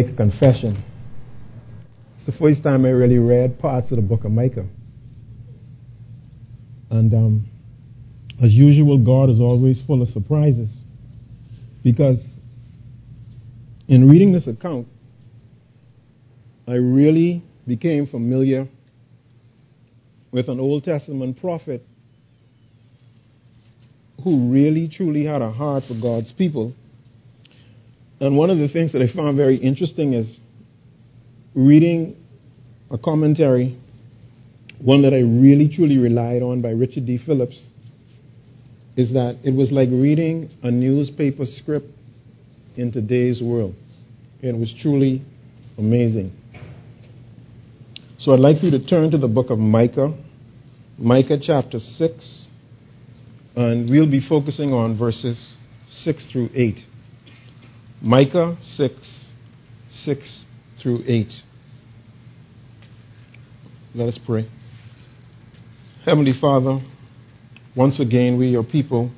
[0.00, 0.82] make a confession.
[2.16, 4.66] It's the first time I really read parts of the book of Micah.
[6.90, 7.46] And um,
[8.42, 10.70] as usual, God is always full of surprises.
[11.82, 12.18] Because
[13.88, 14.86] in reading this account,
[16.66, 18.68] I really became familiar
[20.32, 21.84] with an Old Testament prophet
[24.22, 26.74] who really truly had a heart for God's people.
[28.20, 30.38] And one of the things that I found very interesting is
[31.54, 32.16] reading
[32.90, 33.78] a commentary,
[34.78, 37.18] one that I really truly relied on by Richard D.
[37.24, 37.68] Phillips,
[38.96, 41.86] is that it was like reading a newspaper script
[42.76, 43.74] in today's world.
[44.42, 45.22] It was truly
[45.78, 46.32] amazing.
[48.18, 50.14] So I'd like you to turn to the book of Micah,
[50.98, 52.46] Micah chapter 6,
[53.56, 55.54] and we'll be focusing on verses
[56.04, 56.76] 6 through 8.
[58.02, 58.94] Micah 6,
[60.04, 60.44] 6
[60.82, 61.26] through 8.
[63.94, 64.48] Let us pray.
[66.06, 66.80] Heavenly Father,
[67.76, 69.10] once again, we, your people,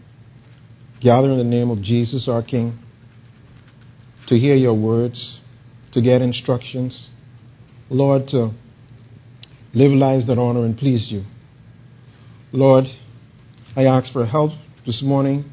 [1.00, 2.76] gather in the name of Jesus, our King,
[4.26, 5.38] to hear your words,
[5.92, 7.10] to get instructions.
[7.88, 8.50] Lord, to
[9.74, 11.22] live lives that honor and please you.
[12.52, 12.84] Lord,
[13.76, 14.50] I ask for help
[14.84, 15.44] this morning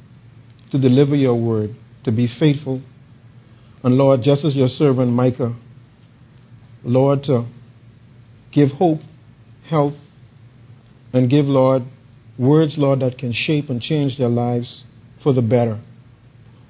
[0.71, 1.75] to deliver your word,
[2.05, 2.81] to be faithful.
[3.83, 5.55] And Lord, just as your servant Micah,
[6.83, 7.47] Lord, to
[8.51, 8.99] give hope
[9.69, 9.93] help,
[11.13, 11.83] and give, Lord,
[12.37, 14.83] words, Lord, that can shape and change their lives
[15.23, 15.79] for the better.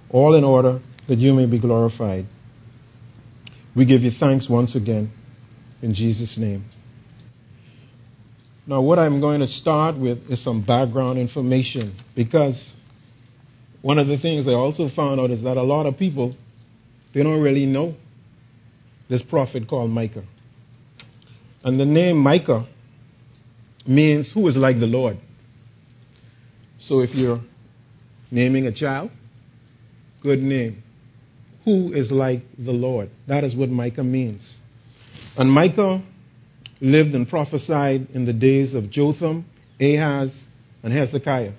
[0.09, 2.25] All in order that you may be glorified.
[3.75, 5.11] We give you thanks once again
[5.81, 6.65] in Jesus' name.
[8.67, 12.73] Now, what I'm going to start with is some background information because
[13.81, 16.35] one of the things I also found out is that a lot of people
[17.13, 17.95] they don't really know
[19.09, 20.23] this prophet called Micah.
[21.63, 22.67] And the name Micah
[23.85, 25.17] means who is like the Lord.
[26.79, 27.41] So if you're
[28.31, 29.09] naming a child,
[30.21, 30.83] good name.
[31.65, 33.09] Who is like the Lord?
[33.27, 34.59] That is what Micah means.
[35.37, 36.03] And Micah
[36.81, 39.45] lived and prophesied in the days of Jotham,
[39.81, 40.47] Ahaz,
[40.83, 41.53] and Hezekiah.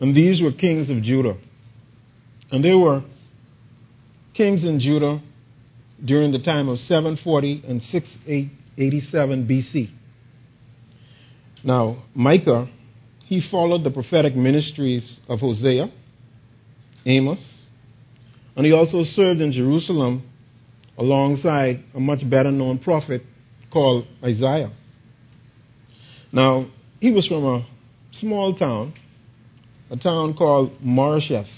[0.00, 1.36] And these were kings of Judah.
[2.50, 3.02] And they were
[4.38, 5.20] kings in Judah
[6.02, 9.88] during the time of 740 and 687 BC.
[11.64, 12.70] Now, Micah,
[13.24, 15.92] he followed the prophetic ministries of Hosea,
[17.04, 17.66] Amos,
[18.54, 20.30] and he also served in Jerusalem
[20.96, 23.22] alongside a much better known prophet
[23.72, 24.72] called Isaiah.
[26.30, 26.70] Now,
[27.00, 27.66] he was from a
[28.12, 28.94] small town,
[29.90, 31.48] a town called Moresheth,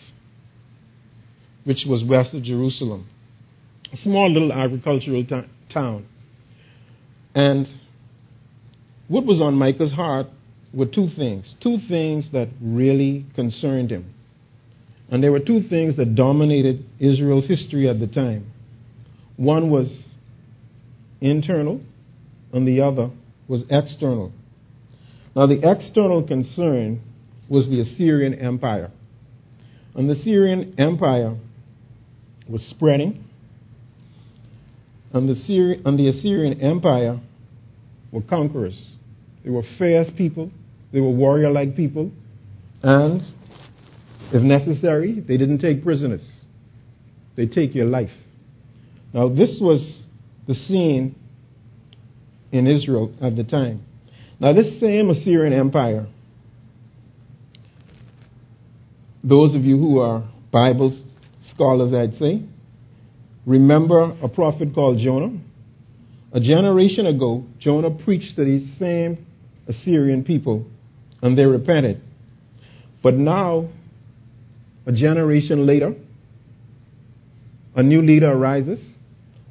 [1.71, 3.07] which was west of Jerusalem.
[3.93, 5.43] A small little agricultural t-
[5.73, 6.05] town.
[7.33, 7.69] And
[9.07, 10.27] what was on Micah's heart
[10.75, 14.13] were two things, two things that really concerned him.
[15.13, 18.51] And there were two things that dominated Israel's history at the time.
[19.37, 20.07] One was
[21.21, 21.81] internal,
[22.53, 23.11] and the other
[23.47, 24.33] was external.
[25.37, 27.01] Now, the external concern
[27.49, 28.91] was the Assyrian Empire.
[29.95, 31.37] And the Assyrian Empire
[32.51, 33.25] was spreading,
[35.13, 37.21] and the, Syri- and the Assyrian Empire
[38.13, 38.91] were conquerors.
[39.45, 40.51] They were fierce people,
[40.93, 42.11] they were warrior like people,
[42.83, 43.23] and
[44.33, 46.29] if necessary, they didn't take prisoners.
[47.37, 48.11] They take your life.
[49.13, 50.03] Now, this was
[50.47, 51.17] the scene
[52.53, 53.83] in Israel at the time.
[54.39, 56.07] Now, this same Assyrian Empire,
[59.23, 60.99] those of you who are Bible
[61.61, 62.43] scholars, I'd say,
[63.45, 65.39] remember a prophet called Jonah?
[66.33, 69.27] A generation ago, Jonah preached to these same
[69.69, 70.65] Assyrian people,
[71.21, 72.01] and they repented.
[73.03, 73.69] But now,
[74.87, 75.95] a generation later,
[77.77, 78.81] a new leader arises,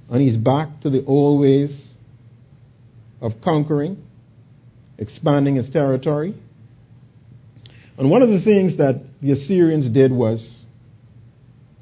[0.09, 1.89] and he's back to the old ways
[3.21, 4.03] of conquering,
[4.97, 6.33] expanding his territory.
[7.99, 10.58] And one of the things that the Assyrians did was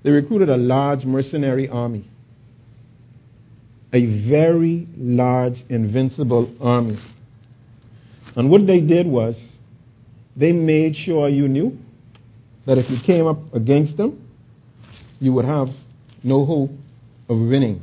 [0.07, 2.09] they recruited a large mercenary army,
[3.91, 6.97] a very large, invincible army.
[8.37, 9.37] And what they did was
[10.37, 11.77] they made sure you knew
[12.65, 14.25] that if you came up against them,
[15.19, 15.67] you would have
[16.23, 16.69] no hope
[17.27, 17.81] of winning.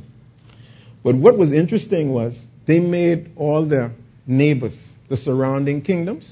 [1.03, 2.35] But what was interesting was
[2.65, 3.91] they made all their
[4.25, 4.75] neighbors,
[5.11, 6.27] the surrounding kingdoms,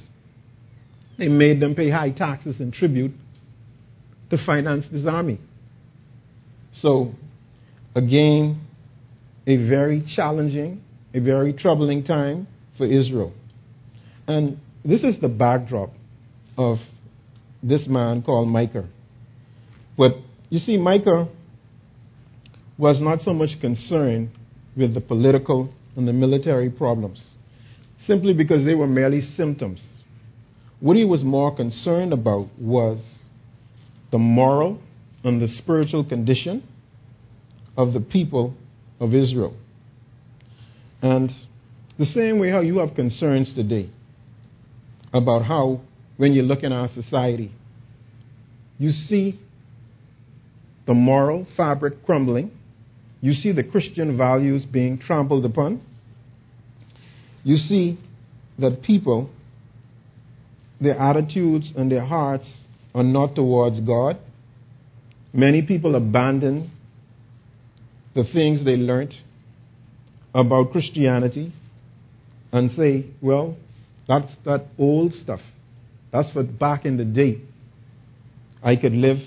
[1.20, 3.12] they made them pay high taxes and tribute
[4.32, 5.38] to finance this army.
[6.74, 7.12] So,
[7.96, 8.62] again,
[9.46, 10.82] a very challenging,
[11.14, 12.48] a very troubling time
[12.78, 13.34] for Israel.
[14.28, 15.92] And this is the backdrop
[16.58, 16.78] of
[17.62, 18.88] this man called Micah.
[19.98, 20.12] But
[20.50, 21.28] you see, Micah
[22.78, 24.30] was not so much concerned
[24.76, 27.24] with the political and the military problems,
[28.06, 29.88] simply because they were merely symptoms.
[30.80, 33.00] What he was more concerned about was
[34.12, 34.80] the moral
[35.24, 36.68] and the spiritual condition
[37.78, 38.54] of the people
[39.00, 39.56] of Israel.
[41.02, 41.32] And
[41.98, 43.90] the same way how you have concerns today
[45.14, 45.82] about how,
[46.18, 47.52] when you look in our society,
[48.78, 49.40] you see
[50.86, 52.52] the moral fabric crumbling,
[53.22, 55.82] you see the Christian values being trampled upon,
[57.44, 58.00] you see
[58.60, 59.30] that people,
[60.82, 62.52] their attitudes and their hearts
[62.94, 64.18] are not towards God.
[65.34, 66.72] Many people abandon
[68.14, 69.16] the things they learnt
[70.34, 71.52] about Christianity
[72.52, 73.58] and say, well,
[74.08, 75.40] that's that old stuff.
[76.12, 77.42] That's for back in the day.
[78.64, 79.18] I could live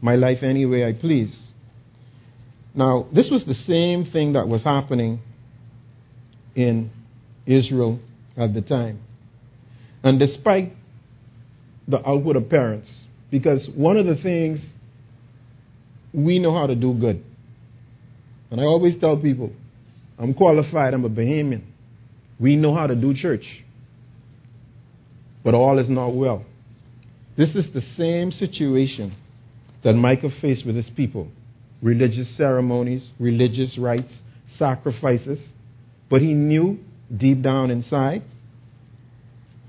[0.00, 1.36] my life any way I please.
[2.74, 5.20] Now, this was the same thing that was happening
[6.54, 6.90] in
[7.46, 7.98] Israel
[8.36, 9.00] at the time.
[10.02, 10.72] And despite
[11.86, 12.88] the outward appearance,
[13.30, 14.64] because one of the things
[16.12, 17.22] we know how to do good.
[18.50, 19.52] And I always tell people,
[20.18, 21.62] I'm qualified, I'm a Bahamian.
[22.38, 23.44] We know how to do church.
[25.44, 26.44] But all is not well.
[27.36, 29.16] This is the same situation
[29.82, 31.28] that Micah faced with his people
[31.82, 34.20] religious ceremonies, religious rites,
[34.56, 35.44] sacrifices.
[36.08, 36.78] But he knew
[37.16, 38.22] deep down inside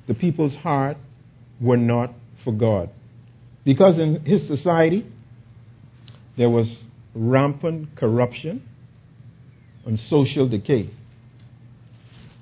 [0.08, 0.98] the people's heart
[1.62, 2.12] were not
[2.44, 2.90] for God.
[3.64, 5.06] Because in his society,
[6.38, 6.82] there was
[7.14, 8.68] rampant corruption
[9.86, 10.90] and social decay.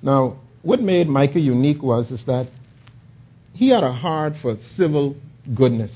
[0.01, 2.49] Now, what made Micah unique was is that
[3.53, 5.15] he had a heart for civil
[5.55, 5.91] goodness.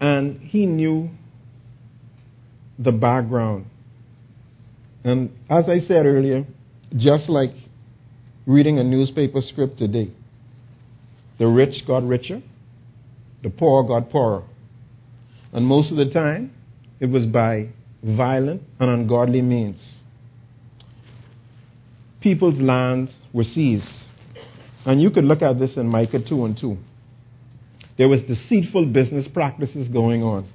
[0.00, 1.10] And he knew
[2.78, 3.66] the background.
[5.02, 6.44] And as I said earlier,
[6.96, 7.50] just like
[8.46, 10.10] reading a newspaper script today,
[11.38, 12.42] the rich got richer,
[13.42, 14.44] the poor got poorer.
[15.54, 16.52] And most of the time,
[16.98, 17.68] it was by
[18.02, 19.94] violent and ungodly means.
[22.20, 23.88] People's lands were seized.
[24.84, 26.76] And you could look at this in Micah 2 and 2.
[27.96, 30.50] There was deceitful business practices going on.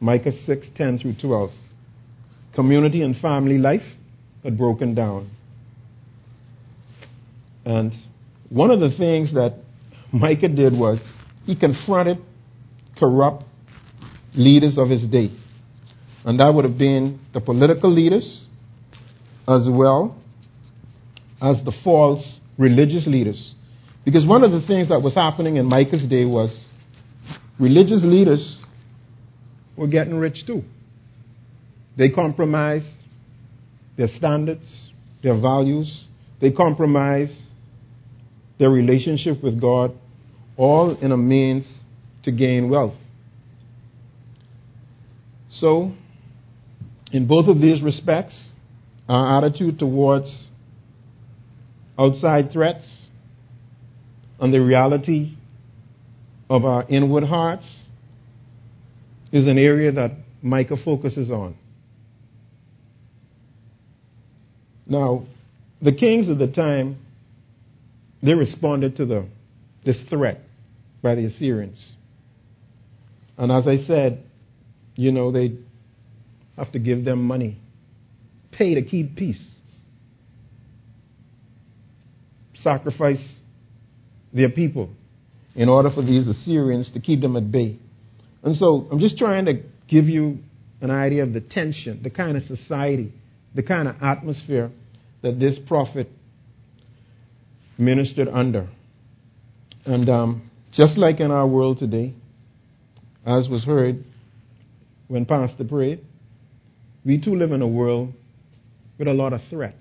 [0.00, 1.50] Micah 6, 10 through 12.
[2.54, 3.86] Community and family life
[4.42, 5.30] had broken down.
[7.64, 7.92] And
[8.48, 9.58] one of the things that
[10.12, 10.98] Micah did was
[11.46, 12.18] he confronted
[12.98, 13.44] corrupt
[14.34, 15.30] leaders of his day.
[16.24, 18.44] And that would have been the political leaders
[19.48, 20.16] as well
[21.40, 23.54] as the false religious leaders.
[24.04, 26.66] Because one of the things that was happening in Micah's day was
[27.58, 28.58] religious leaders
[29.76, 30.62] were getting rich too.
[31.96, 32.86] They compromised
[33.96, 34.90] their standards,
[35.22, 36.04] their values,
[36.40, 37.36] they compromised
[38.58, 39.92] their relationship with God,
[40.56, 41.66] all in a means
[42.24, 42.94] to gain wealth.
[45.60, 45.92] So,
[47.12, 48.50] in both of these respects,
[49.08, 50.34] our attitude towards
[51.98, 52.84] outside threats
[54.40, 55.36] and the reality
[56.48, 57.66] of our inward hearts
[59.32, 61.54] is an area that Micah focuses on.
[64.86, 65.26] Now,
[65.82, 66.96] the kings of the time,
[68.22, 69.26] they responded to the,
[69.84, 70.40] this threat
[71.02, 71.84] by the Assyrians.
[73.36, 74.24] And as I said,
[75.00, 75.54] you know, they
[76.58, 77.58] have to give them money,
[78.52, 79.42] pay to keep peace,
[82.52, 83.36] sacrifice
[84.34, 84.90] their people
[85.54, 87.78] in order for these Assyrians to keep them at bay.
[88.42, 90.38] And so I'm just trying to give you
[90.82, 93.10] an idea of the tension, the kind of society,
[93.54, 94.70] the kind of atmosphere
[95.22, 96.10] that this prophet
[97.78, 98.68] ministered under.
[99.86, 102.12] And um, just like in our world today,
[103.24, 104.04] as was heard
[105.10, 106.04] when Pastor prayed,
[107.04, 108.12] we too live in a world
[108.96, 109.74] with a lot of threat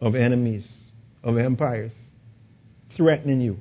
[0.00, 0.66] of enemies,
[1.22, 1.92] of empires
[2.96, 3.58] threatening you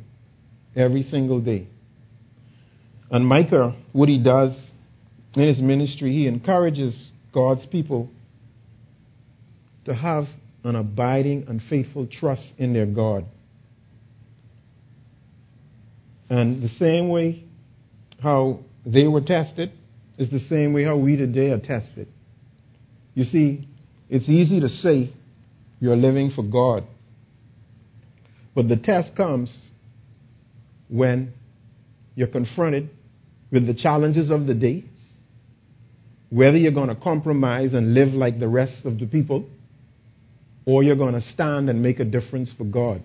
[0.74, 1.68] every single day.
[3.12, 4.58] And Micah, what he does
[5.34, 8.10] in his ministry, he encourages God's people
[9.84, 10.28] to have
[10.64, 13.26] an abiding and faithful trust in their God.
[16.30, 17.44] And the same way
[18.24, 19.72] how they were tested
[20.18, 22.08] It's the same way how we today are tested.
[23.14, 23.68] You see,
[24.10, 25.14] it's easy to say
[25.80, 26.84] you're living for God,
[28.56, 29.70] but the test comes
[30.90, 31.34] when
[32.16, 32.90] you're confronted
[33.52, 34.86] with the challenges of the day,
[36.30, 39.48] whether you're going to compromise and live like the rest of the people,
[40.66, 43.04] or you're going to stand and make a difference for God.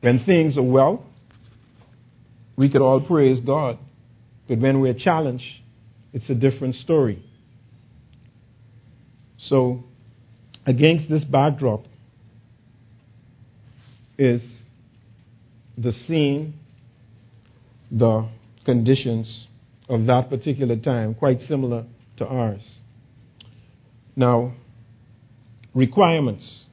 [0.00, 1.04] When things are well,
[2.60, 3.78] we could all praise God.
[4.46, 5.46] But when we're challenged,
[6.12, 7.24] it's a different story.
[9.38, 9.82] So,
[10.66, 11.84] against this backdrop
[14.18, 14.42] is
[15.78, 16.52] the scene,
[17.90, 18.28] the
[18.66, 19.46] conditions
[19.88, 21.86] of that particular time, quite similar
[22.18, 22.74] to ours.
[24.14, 24.52] Now,
[25.74, 26.64] requirements.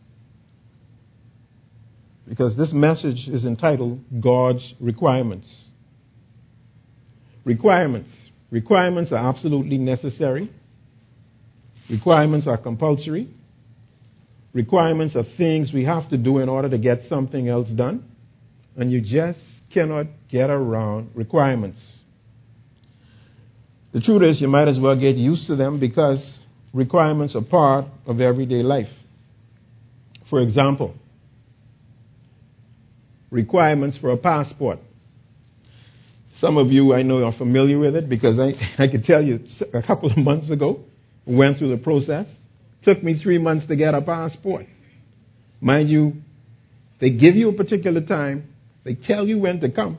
[2.28, 5.48] Because this message is entitled God's Requirements.
[7.48, 8.10] Requirements.
[8.52, 10.52] Requirements are absolutely necessary.
[11.90, 13.30] Requirements are compulsory.
[14.52, 18.04] Requirements are things we have to do in order to get something else done.
[18.76, 19.40] And you just
[19.74, 21.82] cannot get around requirements.
[23.94, 26.40] The truth is, you might as well get used to them because
[26.74, 28.92] requirements are part of everyday life.
[30.30, 30.96] For example,
[33.32, 34.80] requirements for a passport.
[36.40, 38.54] Some of you I know are familiar with it because I,
[38.84, 39.40] I could tell you
[39.74, 40.82] a couple of months ago,
[41.26, 42.28] went through the process.
[42.84, 44.66] Took me three months to get a passport.
[45.60, 46.14] Mind you,
[47.02, 48.54] they give you a particular time,
[48.84, 49.98] they tell you when to come,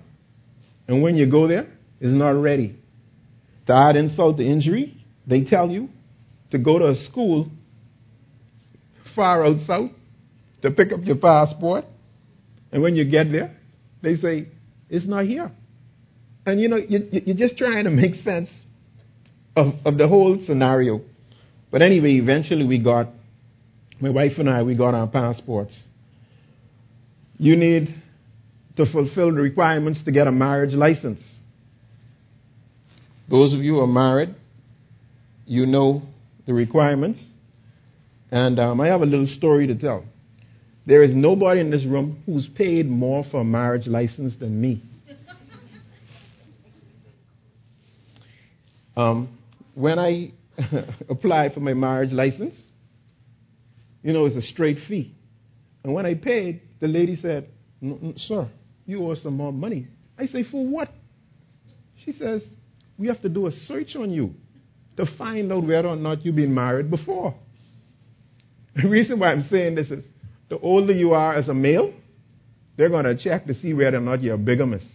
[0.86, 1.66] and when you go there,
[2.00, 2.78] it's not ready.
[3.66, 5.88] To add insult to injury, they tell you
[6.52, 7.50] to go to a school
[9.14, 9.90] far out south
[10.62, 11.84] to pick up your passport,
[12.72, 13.56] and when you get there,
[14.02, 14.48] they say,
[14.88, 15.52] it's not here.
[16.48, 18.48] And you know, you, you're just trying to make sense
[19.54, 21.02] of, of the whole scenario.
[21.70, 23.08] But anyway, eventually we got,
[24.00, 25.78] my wife and I, we got our passports.
[27.36, 27.94] You need
[28.78, 31.20] to fulfill the requirements to get a marriage license.
[33.28, 34.34] Those of you who are married,
[35.44, 36.00] you know
[36.46, 37.22] the requirements.
[38.30, 40.04] And um, I have a little story to tell.
[40.86, 44.82] There is nobody in this room who's paid more for a marriage license than me.
[48.98, 49.38] Um,
[49.74, 50.32] when I
[51.08, 52.60] applied for my marriage license,
[54.02, 55.14] you know, it's a straight fee.
[55.84, 57.48] And when I paid, the lady said,
[58.16, 58.48] Sir,
[58.86, 59.86] you owe some more money.
[60.18, 60.88] I say, For what?
[62.04, 62.42] She says,
[62.98, 64.34] We have to do a search on you
[64.96, 67.36] to find out whether or not you've been married before.
[68.74, 70.04] The reason why I'm saying this is
[70.48, 71.94] the older you are as a male,
[72.76, 74.86] they're going to check to see whether or not you're a bigamist.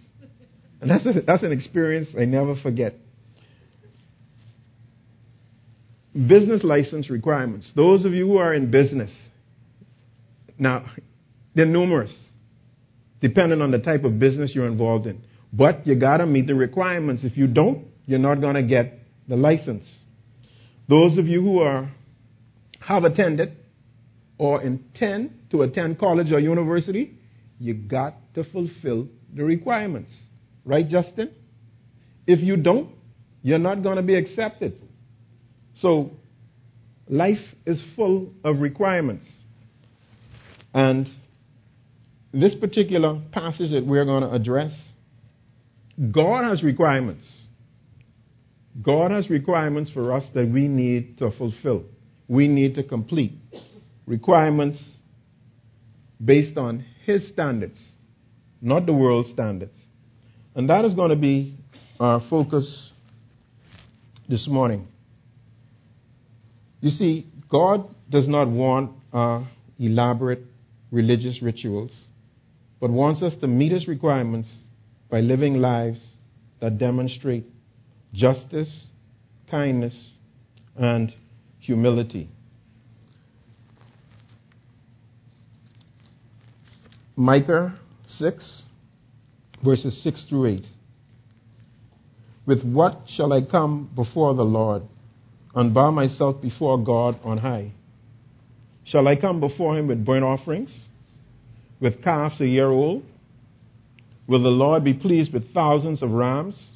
[0.81, 2.95] And that's, a, that's an experience I never forget.
[6.13, 7.71] Business license requirements.
[7.75, 9.11] Those of you who are in business,
[10.57, 10.85] now,
[11.55, 12.15] they're numerous,
[13.21, 15.23] depending on the type of business you're involved in.
[15.51, 17.23] But you got to meet the requirements.
[17.23, 19.89] If you don't, you're not going to get the license.
[20.87, 21.91] Those of you who are
[22.79, 23.55] have attended
[24.37, 27.17] or intend to attend college or university,
[27.59, 30.11] you got to fulfill the requirements.
[30.65, 31.31] Right, Justin?
[32.25, 32.89] If you don't,
[33.41, 34.81] you're not going to be accepted.
[35.75, 36.11] So,
[37.07, 39.27] life is full of requirements.
[40.73, 41.07] And
[42.31, 44.71] this particular passage that we're going to address,
[46.11, 47.43] God has requirements.
[48.81, 51.83] God has requirements for us that we need to fulfill,
[52.27, 53.33] we need to complete.
[54.05, 54.83] Requirements
[56.23, 57.79] based on His standards,
[58.61, 59.75] not the world's standards.
[60.55, 61.57] And that is going to be
[61.99, 62.91] our focus
[64.27, 64.87] this morning.
[66.83, 69.45] You see, God does not want uh,
[69.79, 70.41] elaborate
[70.91, 71.97] religious rituals,
[72.81, 74.53] but wants us to meet His requirements
[75.09, 76.15] by living lives
[76.59, 77.45] that demonstrate
[78.13, 78.87] justice,
[79.49, 79.97] kindness,
[80.75, 81.13] and
[81.59, 82.27] humility.
[87.15, 88.63] Micah 6,
[89.63, 90.65] verses 6 through 8.
[92.45, 94.83] With what shall I come before the Lord?
[95.55, 97.71] And bow myself before God on high?
[98.85, 100.85] Shall I come before him with burnt offerings,
[101.79, 103.03] with calves a year old?
[104.27, 106.71] Will the Lord be pleased with thousands of rams,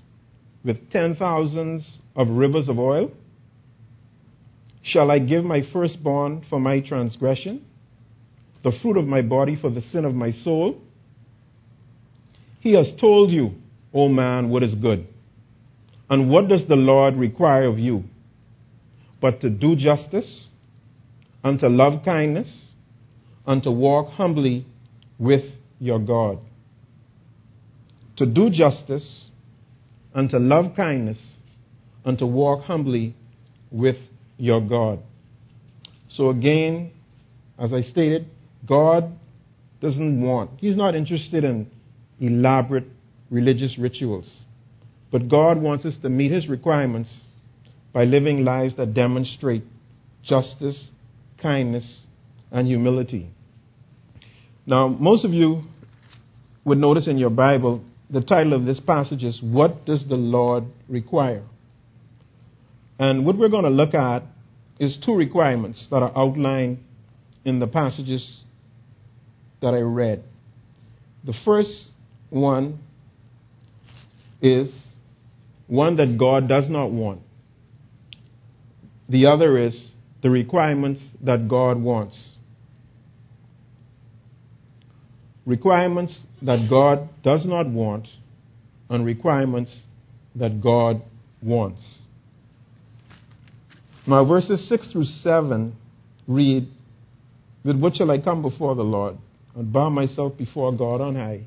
[0.64, 3.12] with ten thousands of rivers of oil?
[4.84, 7.66] Shall I give my firstborn for my transgression,
[8.64, 10.82] the fruit of my body for the sin of my soul?
[12.60, 13.52] He has told you,
[13.94, 15.08] O man, what is good.
[16.10, 18.04] And what does the Lord require of you?
[19.20, 20.48] But to do justice,
[21.44, 22.66] and to love kindness,
[23.46, 24.66] and to walk humbly
[25.18, 25.44] with
[25.80, 26.40] your God.
[28.18, 29.26] To do justice,
[30.14, 31.38] and to love kindness,
[32.04, 33.16] and to walk humbly
[33.72, 33.98] with
[34.38, 35.00] your God.
[36.10, 36.92] So, again,
[37.60, 38.28] as I stated,
[38.68, 39.14] God
[39.82, 41.70] doesn't want, He's not interested in
[42.20, 42.86] elaborate
[43.30, 44.44] religious rituals.
[45.12, 47.24] But God wants us to meet His requirements
[47.94, 49.64] by living lives that demonstrate
[50.24, 50.90] justice,
[51.42, 52.02] kindness,
[52.52, 53.32] and humility.
[54.66, 55.64] Now, most of you
[56.66, 60.66] would notice in your Bible the title of this passage is What Does the Lord
[60.88, 61.44] Require?
[63.00, 64.24] And what we're going to look at
[64.80, 66.80] is two requirements that are outlined
[67.46, 68.42] in the passages
[69.62, 70.24] that I read.
[71.24, 71.90] The first
[72.30, 72.80] one
[74.42, 74.74] is
[75.68, 77.22] one that God does not want.
[79.10, 82.36] The other is the requirements that God wants.
[85.46, 88.08] Requirements that God does not want,
[88.90, 89.84] and requirements
[90.36, 91.02] that God
[91.42, 91.82] wants.
[94.06, 95.76] Now, verses 6 through 7
[96.28, 96.68] read,
[97.64, 99.18] With what shall I come before the Lord,
[99.56, 101.46] and bow myself before God on high?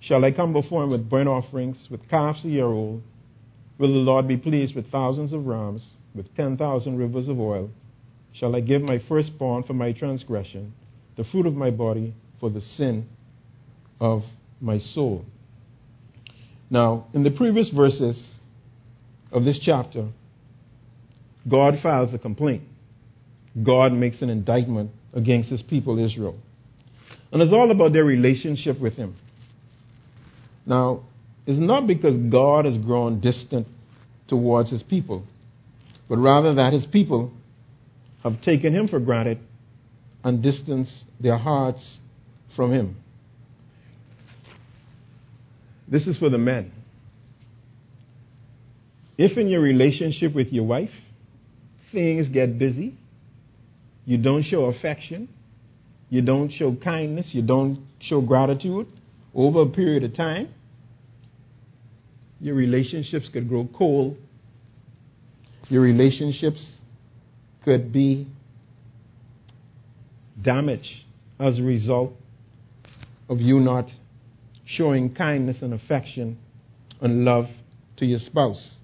[0.00, 3.02] Shall I come before him with burnt offerings, with calves a year old?
[3.80, 7.70] Will the Lord be pleased with thousands of rams, with ten thousand rivers of oil?
[8.34, 10.74] Shall I give my firstborn for my transgression,
[11.16, 13.08] the fruit of my body for the sin
[13.98, 14.22] of
[14.60, 15.24] my soul?
[16.68, 18.34] Now, in the previous verses
[19.32, 20.10] of this chapter,
[21.50, 22.64] God files a complaint.
[23.64, 26.38] God makes an indictment against his people, Israel.
[27.32, 29.16] And it's all about their relationship with him.
[30.66, 31.04] Now,
[31.46, 33.66] it's not because God has grown distant
[34.28, 35.24] towards his people,
[36.08, 37.32] but rather that his people
[38.22, 39.38] have taken him for granted
[40.22, 41.98] and distanced their hearts
[42.54, 42.96] from him.
[45.88, 46.72] This is for the men.
[49.18, 50.90] If in your relationship with your wife,
[51.92, 52.94] things get busy,
[54.04, 55.28] you don't show affection,
[56.08, 58.86] you don't show kindness, you don't show gratitude
[59.34, 60.48] over a period of time,
[62.40, 64.16] your relationships could grow cold.
[65.68, 66.78] Your relationships
[67.64, 68.26] could be
[70.42, 71.04] damaged
[71.38, 72.12] as a result
[73.28, 73.86] of you not
[74.64, 76.38] showing kindness and affection
[77.00, 77.46] and love
[77.96, 78.76] to your spouse.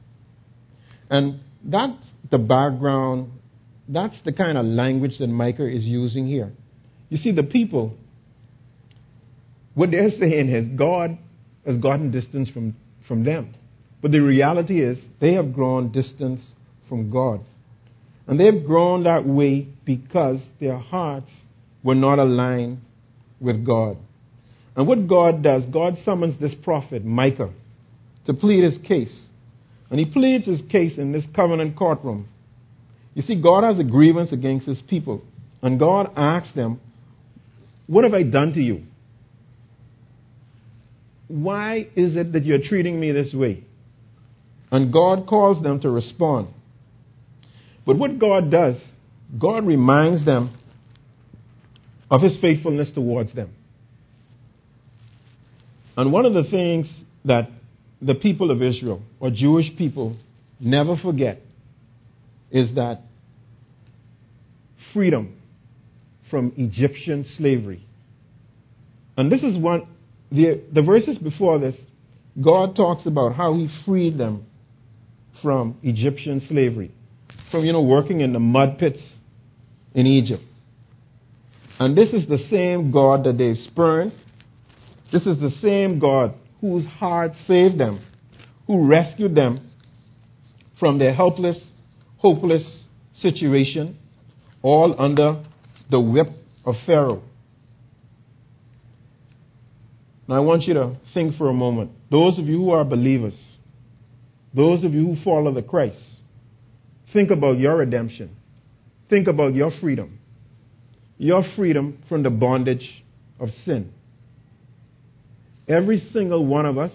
[1.10, 3.30] And that's the background,
[3.88, 6.52] that's the kind of language that Micah is using here.
[7.08, 7.94] You see, the people,
[9.74, 11.18] what they're saying is God
[11.64, 13.54] has gotten distance from, from them.
[14.02, 16.50] But the reality is they have grown distance
[16.88, 17.40] from God.
[18.26, 21.30] And they've grown that way because their hearts
[21.82, 22.78] were not aligned
[23.40, 23.96] with God.
[24.76, 27.50] And what God does, God summons this prophet, Micah,
[28.26, 29.26] to plead his case.
[29.90, 32.28] And he pleads his case in this covenant courtroom.
[33.14, 35.22] You see, God has a grievance against his people.
[35.62, 36.80] And God asks them,
[37.86, 38.82] What have I done to you?
[41.28, 43.64] Why is it that you're treating me this way?
[44.70, 46.48] And God calls them to respond.
[47.84, 48.82] But what God does,
[49.40, 50.56] God reminds them
[52.10, 53.50] of his faithfulness towards them.
[55.96, 56.92] And one of the things
[57.24, 57.48] that
[58.02, 60.16] the people of Israel, or Jewish people,
[60.60, 61.40] never forget
[62.50, 63.00] is that
[64.92, 65.36] freedom
[66.30, 67.82] from Egyptian slavery.
[69.16, 69.88] And this is one,
[70.30, 71.74] the, the verses before this,
[72.42, 74.46] God talks about how he freed them
[75.42, 76.92] from Egyptian slavery,
[77.50, 79.00] from, you know, working in the mud pits
[79.94, 80.42] in Egypt.
[81.78, 84.12] And this is the same God that they've spurned.
[85.12, 88.04] This is the same God whose heart saved them,
[88.66, 89.70] who rescued them
[90.80, 91.62] from their helpless,
[92.18, 92.84] hopeless
[93.14, 93.98] situation,
[94.62, 95.44] all under
[95.90, 96.28] the whip
[96.64, 97.22] of Pharaoh.
[100.28, 101.90] Now, I want you to think for a moment.
[102.10, 103.38] Those of you who are believers,
[104.54, 106.00] those of you who follow the Christ,
[107.12, 108.34] think about your redemption.
[109.08, 110.18] Think about your freedom.
[111.18, 113.04] Your freedom from the bondage
[113.38, 113.92] of sin.
[115.68, 116.92] Every single one of us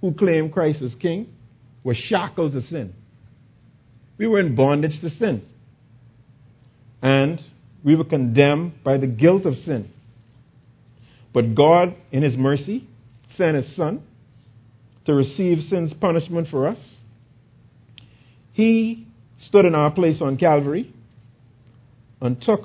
[0.00, 1.28] who claim Christ as King
[1.84, 2.94] were shackled to sin.
[4.16, 5.46] We were in bondage to sin.
[7.00, 7.40] And
[7.84, 9.90] we were condemned by the guilt of sin.
[11.32, 12.88] But God, in His mercy,
[13.36, 14.02] sent His Son
[15.06, 16.94] to receive sin's punishment for us.
[18.52, 19.06] He
[19.40, 20.92] stood in our place on Calvary
[22.20, 22.60] and took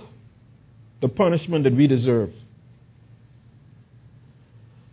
[1.01, 2.31] the punishment that we deserve.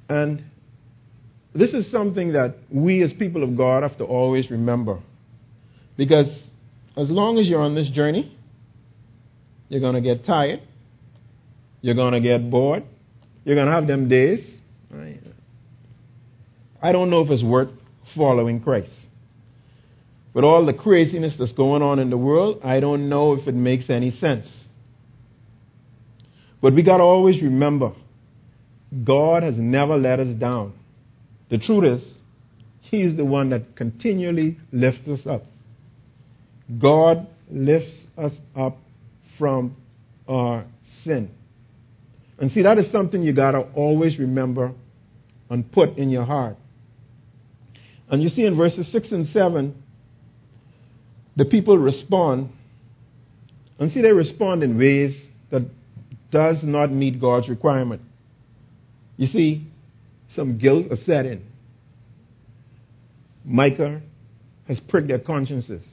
[0.09, 0.45] And
[1.55, 5.01] this is something that we as people of God have to always remember.
[5.97, 6.27] Because
[6.97, 8.37] as long as you're on this journey,
[9.69, 10.61] you're going to get tired.
[11.81, 12.85] You're going to get bored.
[13.45, 14.47] You're going to have them days.
[16.83, 17.71] I don't know if it's worth
[18.17, 18.91] following Christ.
[20.33, 23.55] With all the craziness that's going on in the world, I don't know if it
[23.55, 24.47] makes any sense.
[26.63, 27.93] But we got to always remember
[29.05, 30.75] God has never let us down.
[31.49, 32.15] The truth is,
[32.83, 35.45] He's the one that continually lifts us up.
[36.81, 38.79] God lifts us up
[39.39, 39.77] from
[40.29, 40.65] our
[41.05, 41.31] sin.
[42.41, 44.73] And see, that is something you got to always remember
[45.51, 46.57] and put in your heart.
[48.09, 49.75] And you see in verses 6 and 7,
[51.37, 52.51] the people respond.
[53.79, 55.15] And see, they respond in ways
[55.51, 55.63] that
[56.33, 58.01] does not meet God's requirement.
[59.17, 59.67] You see,
[60.35, 61.45] some guilt is set in.
[63.45, 64.01] Micah
[64.67, 65.85] has pricked their consciences.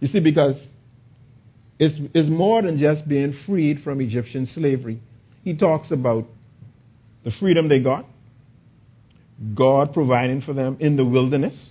[0.00, 0.56] You see, because
[1.78, 5.00] it's, it's more than just being freed from Egyptian slavery.
[5.46, 6.24] He talks about
[7.22, 8.04] the freedom they got,
[9.54, 11.70] God providing for them in the wilderness,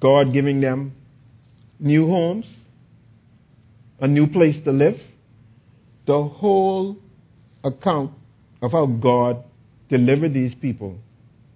[0.00, 0.92] God giving them
[1.80, 2.68] new homes,
[3.98, 4.94] a new place to live.
[6.06, 6.96] The whole
[7.64, 8.12] account
[8.62, 9.42] of how God
[9.88, 10.96] delivered these people,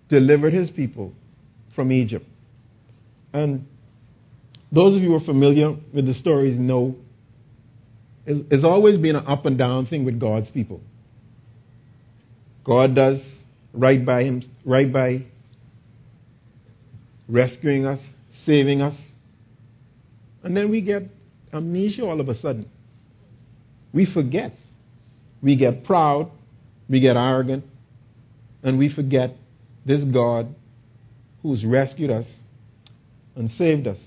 [0.09, 1.13] delivered his people
[1.77, 2.27] from Egypt.
[3.33, 3.69] And
[4.73, 6.97] those of you who are familiar with the stories know
[8.27, 10.81] it's, always been an up and down thing with God's people.
[12.65, 13.21] God does
[13.73, 15.27] right by him, right by
[17.29, 17.99] rescuing us,
[18.45, 18.95] saving us,
[20.45, 21.03] and then we get
[21.53, 22.69] amnesia all of a sudden.
[23.93, 24.53] We forget.
[25.43, 26.31] We get proud,
[26.89, 27.65] we get arrogant,
[28.63, 29.35] and we forget
[29.85, 30.55] this God
[31.43, 32.27] who's rescued us
[33.35, 33.99] and saved us.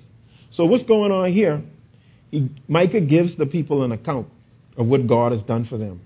[0.54, 1.62] So, what's going on here?
[2.36, 4.28] He, Micah gives the people an account
[4.76, 6.02] of what God has done for them.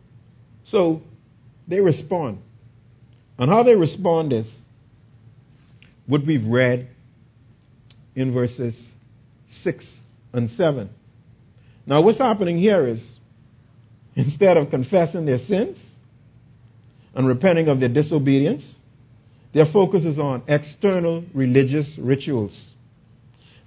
[0.68, 1.02] So,
[1.68, 2.38] they respond.
[3.39, 4.46] And how they respond is
[6.06, 6.88] what we've read
[8.15, 8.80] in verses
[9.63, 9.98] 6
[10.34, 10.92] and 7.
[11.88, 13.04] Now, what's happening here is
[14.15, 15.80] instead of confessing their sins
[17.15, 18.76] and repenting of their disobedience,
[19.52, 22.56] their focus is on external religious rituals.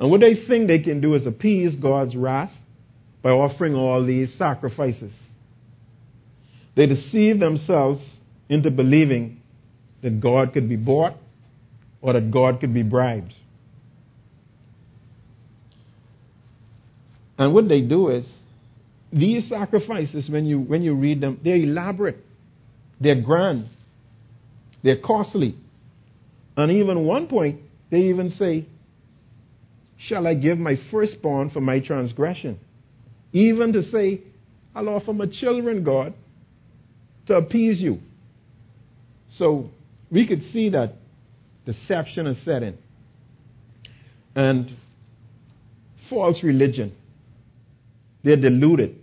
[0.02, 2.50] And what they think they can do is appease God's wrath
[3.22, 5.16] by offering all these sacrifices.
[6.74, 8.04] They deceive themselves
[8.48, 9.40] into believing
[10.02, 11.14] that God could be bought
[12.00, 13.32] or that God could be bribed.
[17.38, 18.28] And what they do is,
[19.12, 22.16] these sacrifices, when you, when you read them, they're elaborate,
[23.00, 23.68] they're grand,
[24.82, 25.54] they're costly.
[26.56, 27.60] And even one point,
[27.92, 28.66] they even say,
[30.06, 32.58] Shall I give my firstborn for my transgression?
[33.32, 34.20] Even to say,
[34.74, 36.14] I'll offer my children, God,
[37.26, 37.98] to appease you.
[39.36, 39.70] So
[40.10, 40.94] we could see that
[41.64, 42.76] deception is setting.
[44.34, 44.74] And
[46.10, 46.94] false religion.
[48.24, 48.98] They're deluded.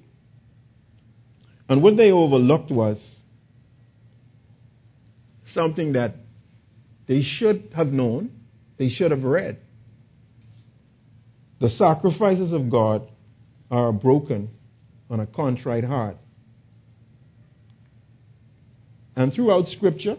[1.67, 3.17] And what they overlooked was
[5.53, 6.15] something that
[7.07, 8.31] they should have known,
[8.77, 9.57] they should have read.
[11.59, 13.09] The sacrifices of God
[13.69, 14.49] are broken
[15.09, 16.17] on a contrite heart.
[19.15, 20.15] And throughout Scripture,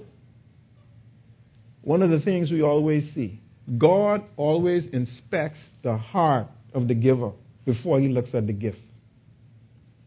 [1.82, 3.40] one of the things we always see
[3.78, 7.32] God always inspects the heart of the giver
[7.64, 8.78] before he looks at the gift.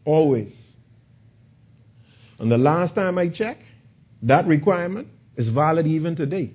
[0.04, 0.72] Always.
[2.38, 3.62] And the last time I checked,
[4.22, 6.52] that requirement is valid even today.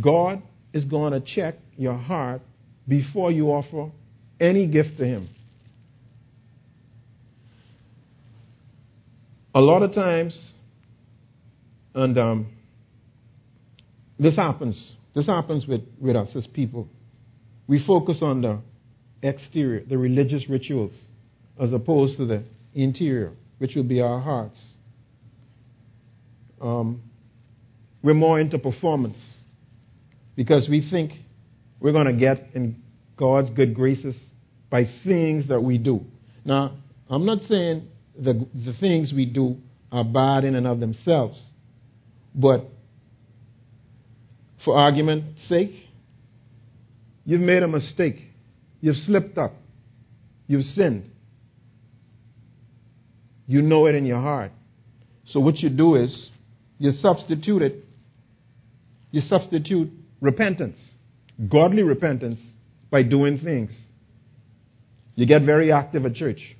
[0.00, 0.42] God
[0.76, 2.42] is going to check your heart
[2.86, 3.90] before you offer
[4.38, 5.30] any gift to Him.
[9.54, 10.38] A lot of times,
[11.94, 12.46] and um,
[14.18, 16.86] this happens, this happens with, with us as people.
[17.66, 18.58] We focus on the
[19.22, 21.06] exterior, the religious rituals,
[21.58, 22.42] as opposed to the
[22.74, 24.62] interior, which will be our hearts.
[26.60, 27.00] Um,
[28.02, 29.36] we're more into performance
[30.36, 31.12] because we think
[31.80, 32.82] we're going to get in
[33.16, 34.16] God's good graces
[34.70, 36.02] by things that we do.
[36.44, 36.76] Now,
[37.08, 39.56] I'm not saying the, the things we do
[39.90, 41.40] are bad in and of themselves,
[42.34, 42.66] But
[44.64, 45.72] for argument's sake,
[47.24, 48.16] you've made a mistake.
[48.80, 49.52] You've slipped up.
[50.46, 51.10] You've sinned.
[53.46, 54.52] You know it in your heart.
[55.26, 56.28] So what you do is
[56.78, 57.84] you substitute it.
[59.12, 60.78] You substitute repentance,
[61.50, 62.40] godly repentance,
[62.90, 63.78] by doing things.
[65.14, 66.56] You get very active at church.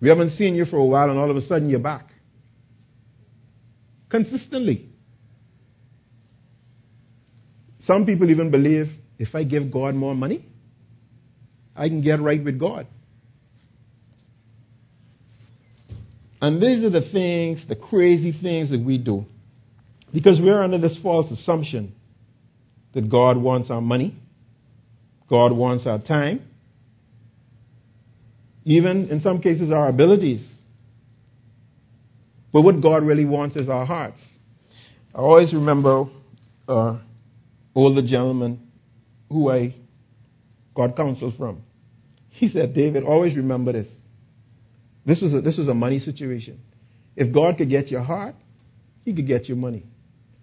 [0.00, 2.08] We haven't seen you for a while, and all of a sudden you're back.
[4.10, 4.88] Consistently.
[7.80, 8.86] Some people even believe
[9.18, 10.46] if I give God more money,
[11.76, 12.86] I can get right with God.
[16.40, 19.24] And these are the things, the crazy things that we do.
[20.12, 21.94] Because we're under this false assumption
[22.94, 24.16] that God wants our money,
[25.28, 26.42] God wants our time,
[28.64, 30.46] even in some cases our abilities.
[32.52, 34.20] But what God really wants is our hearts.
[35.14, 36.04] I always remember
[36.68, 36.98] uh,
[37.74, 38.60] older gentleman
[39.28, 39.74] who I
[40.74, 41.62] got counsel from.
[42.30, 43.92] He said, David, always remember this.
[45.06, 46.60] This was a, this was a money situation.
[47.16, 48.34] If God could get your heart,
[49.04, 49.84] he could get your money.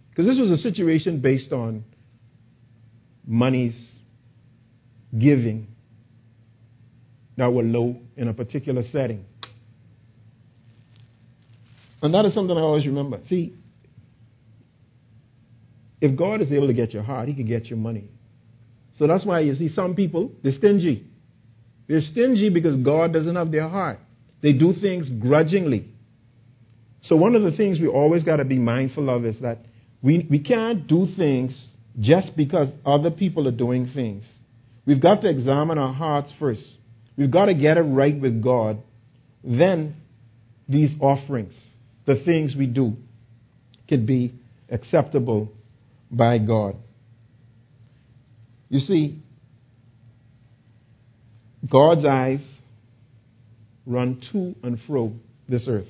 [0.09, 1.83] Because this was a situation based on
[3.25, 3.75] monies
[5.17, 5.67] giving
[7.37, 9.25] that were low in a particular setting.
[12.01, 13.19] And that is something I always remember.
[13.25, 13.53] See,
[15.99, 18.09] if God is able to get your heart, He can get your money.
[18.95, 21.07] So that's why you see some people, they're stingy.
[21.87, 23.99] They're stingy because God doesn't have their heart.
[24.41, 25.89] They do things grudgingly.
[27.03, 29.59] So one of the things we always got to be mindful of is that
[30.01, 31.67] we, we can't do things
[31.99, 34.25] just because other people are doing things.
[34.85, 36.63] We've got to examine our hearts first.
[37.17, 38.81] We've got to get it right with God.
[39.43, 39.95] Then
[40.67, 41.57] these offerings,
[42.05, 42.93] the things we do,
[43.87, 44.33] can be
[44.69, 45.51] acceptable
[46.09, 46.75] by God.
[48.69, 49.19] You see,
[51.69, 52.39] God's eyes
[53.85, 55.13] run to and fro
[55.47, 55.87] this earth.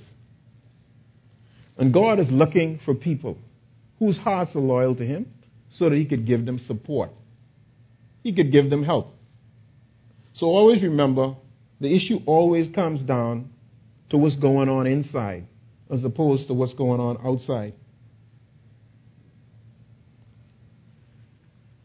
[1.78, 3.38] And God is looking for people
[4.00, 5.28] whose hearts are loyal to Him
[5.72, 7.12] so that He could give them support.
[8.24, 9.16] He could give them help.
[10.34, 11.36] So always remember
[11.80, 13.50] the issue always comes down
[14.10, 15.48] to what's going on inside
[15.92, 17.74] as opposed to what's going on outside.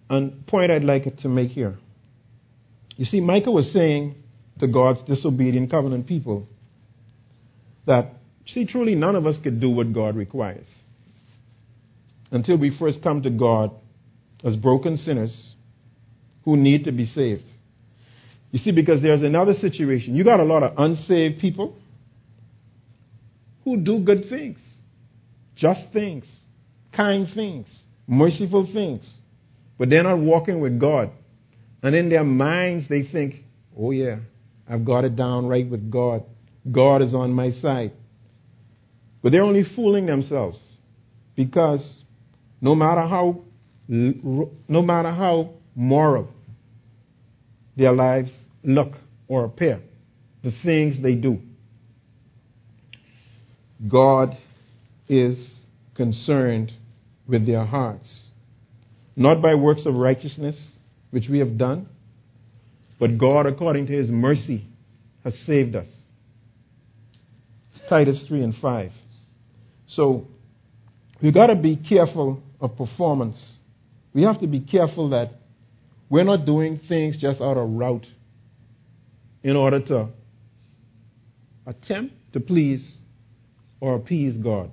[0.08, 1.76] And point I'd like to make here.
[2.96, 4.14] You see, Micah was saying
[4.60, 6.46] to God's disobedient covenant people
[7.86, 8.14] that,
[8.46, 10.66] see, truly none of us could do what God requires
[12.30, 13.70] until we first come to God
[14.44, 15.52] as broken sinners
[16.44, 17.44] who need to be saved.
[18.52, 20.14] You see, because there's another situation.
[20.14, 21.76] You got a lot of unsaved people
[23.64, 24.58] who do good things,
[25.56, 26.24] just things,
[26.94, 27.66] kind things,
[28.06, 29.12] merciful things,
[29.78, 31.10] but they're not walking with God.
[31.82, 33.34] And in their minds, they think,
[33.78, 34.16] oh, yeah,
[34.68, 36.22] I've got it down right with God.
[36.70, 37.92] God is on my side.
[39.22, 40.58] But they're only fooling themselves
[41.34, 42.02] because
[42.66, 43.44] no matter how
[43.88, 46.28] no matter how moral
[47.76, 48.32] their lives
[48.64, 48.94] look
[49.28, 49.80] or appear,
[50.42, 51.38] the things they do,
[53.86, 54.36] God
[55.08, 55.38] is
[55.94, 56.72] concerned
[57.28, 58.30] with their hearts.
[59.14, 60.56] Not by works of righteousness
[61.10, 61.88] which we have done,
[62.98, 64.64] but God, according to his mercy,
[65.22, 65.86] has saved us.
[67.88, 68.90] Titus 3 and 5.
[69.86, 70.26] So,
[71.22, 73.58] we've got to be careful of performance.
[74.14, 75.30] We have to be careful that
[76.08, 78.06] we're not doing things just out of route
[79.42, 80.08] in order to
[81.66, 82.98] attempt to please
[83.80, 84.70] or appease God.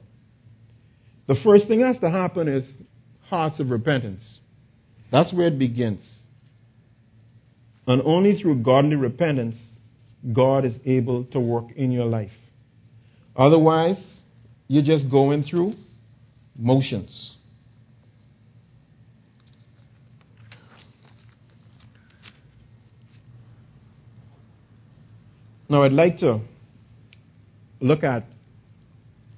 [1.27, 2.69] The first thing has to happen is
[3.29, 4.23] hearts of repentance.
[5.11, 6.03] That's where it begins.
[7.87, 9.55] And only through godly repentance,
[10.31, 12.31] God is able to work in your life.
[13.35, 14.01] Otherwise,
[14.67, 15.73] you're just going through
[16.57, 17.35] motions.
[25.73, 26.39] Now, I'd like to
[27.81, 28.25] look at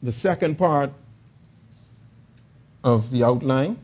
[0.03, 0.89] the second part
[2.83, 3.79] of the outline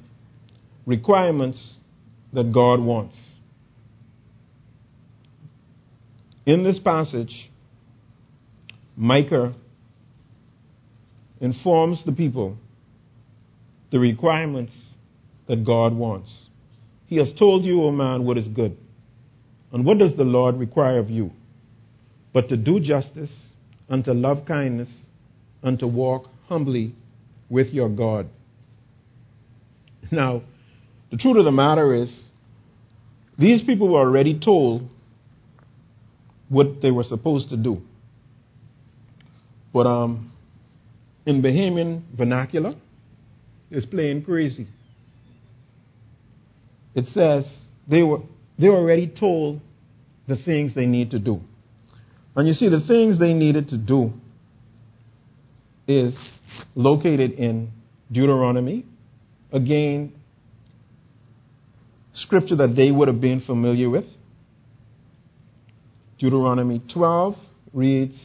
[0.86, 1.76] requirements
[2.34, 3.18] that God wants.
[6.46, 7.50] In this passage,
[8.98, 9.56] Micah
[11.40, 12.58] informs the people
[13.92, 14.74] the requirements
[15.48, 16.30] that God wants.
[17.08, 18.76] He has told you, O oh man, what is good.
[19.72, 21.32] And what does the Lord require of you?
[22.34, 23.32] But to do justice,
[23.90, 24.92] and to love kindness,
[25.62, 26.96] and to walk humbly
[27.50, 28.30] with your God.
[30.12, 30.44] Now,
[31.10, 32.24] the truth of the matter is,
[33.38, 34.84] these people were already told
[36.48, 37.82] what they were supposed to do.
[39.74, 40.34] But um,
[41.26, 42.74] in Bahamian vernacular,
[43.70, 44.68] it's playing crazy.
[46.94, 47.46] It says
[47.90, 48.20] they were,
[48.60, 49.62] they were already told
[50.28, 51.42] the things they need to do.
[52.36, 54.14] And you see, the things they needed to do
[55.88, 56.18] is
[56.76, 57.72] located in
[58.12, 58.86] Deuteronomy.
[59.52, 60.14] Again,
[62.14, 64.06] scripture that they would have been familiar with.
[66.20, 67.36] Deuteronomy 12
[67.74, 68.18] reads,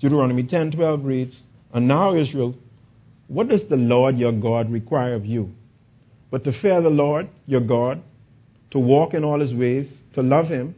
[0.00, 1.42] Deuteronomy 10 12 reads,
[1.72, 2.54] "And now Israel,
[3.26, 5.52] what does the Lord your God require of you?
[6.30, 8.02] But to fear the Lord your God,
[8.70, 10.74] to walk in all his ways, to love him,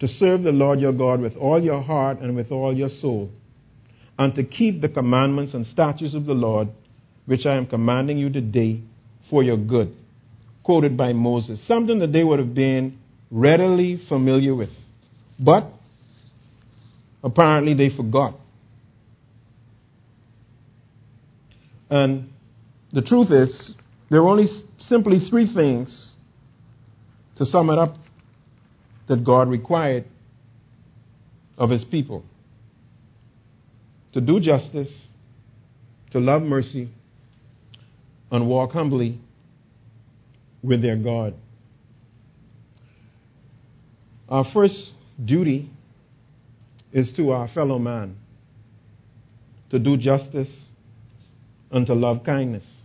[0.00, 3.30] to serve the Lord your God with all your heart and with all your soul,
[4.18, 6.68] and to keep the commandments and statutes of the Lord,
[7.26, 8.80] which I am commanding you today
[9.28, 9.94] for your good.
[10.62, 11.66] Quoted by Moses.
[11.66, 12.98] Something that they would have been
[13.30, 14.70] readily familiar with.
[15.38, 15.66] But
[17.22, 18.34] apparently they forgot.
[21.88, 22.30] And
[22.92, 23.74] the truth is,
[24.10, 24.46] there are only
[24.78, 26.12] simply three things,
[27.36, 27.94] to sum it up,
[29.10, 30.04] that God required
[31.58, 32.22] of his people
[34.12, 35.08] to do justice,
[36.12, 36.88] to love mercy,
[38.30, 39.18] and walk humbly
[40.62, 41.34] with their God.
[44.28, 44.92] Our first
[45.22, 45.70] duty
[46.92, 48.16] is to our fellow man
[49.70, 50.62] to do justice
[51.72, 52.78] and to love kindness.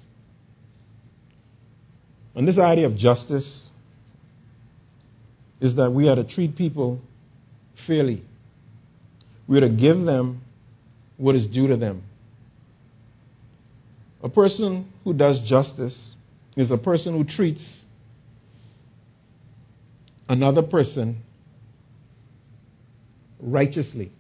[2.33, 3.67] And this idea of justice
[5.61, 6.99] is that we are to treat people
[7.87, 8.23] fairly.
[9.47, 10.41] We are to give them
[11.17, 12.03] what is due to them.
[14.23, 16.13] A person who does justice
[16.57, 17.63] is a person who treats
[20.27, 21.21] another person
[23.39, 24.11] righteously.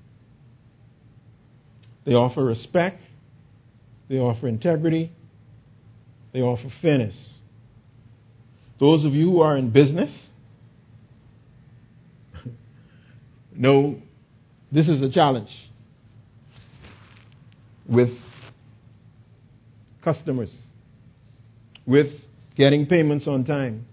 [2.05, 3.01] They offer respect,
[4.07, 5.11] they offer integrity,
[6.33, 7.33] they offer fairness.
[8.79, 10.15] Those of you who are in business
[13.57, 14.01] know
[14.71, 15.49] this is a challenge
[17.87, 18.09] with
[20.03, 20.55] customers,
[21.85, 22.07] with
[22.55, 23.85] getting payments on time,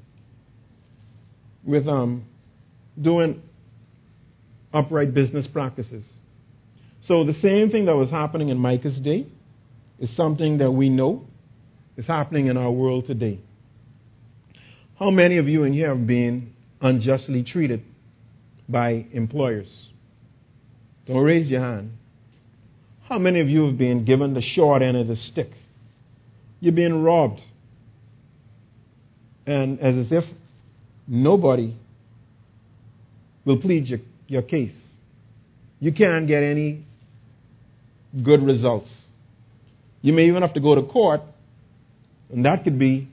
[1.65, 2.25] with um,
[3.01, 3.43] doing
[4.73, 6.11] upright business practices.
[7.03, 9.27] So the same thing that was happening in Micah's day
[9.99, 11.27] is something that we know
[11.97, 13.41] is happening in our world today.
[14.99, 17.83] How many of you in here have been unjustly treated
[18.69, 19.71] by employers?
[21.07, 21.93] Don't raise your hand.
[23.09, 25.51] How many of you have been given the short end of the stick?
[26.61, 27.41] You're being robbed.
[29.47, 30.25] And as if
[31.09, 31.77] nobody
[33.45, 33.99] will plead your,
[34.29, 34.77] your case.
[35.81, 36.85] You can't get any
[38.25, 38.89] good results.
[40.01, 41.23] You may even have to go to court,
[42.31, 43.09] and that could be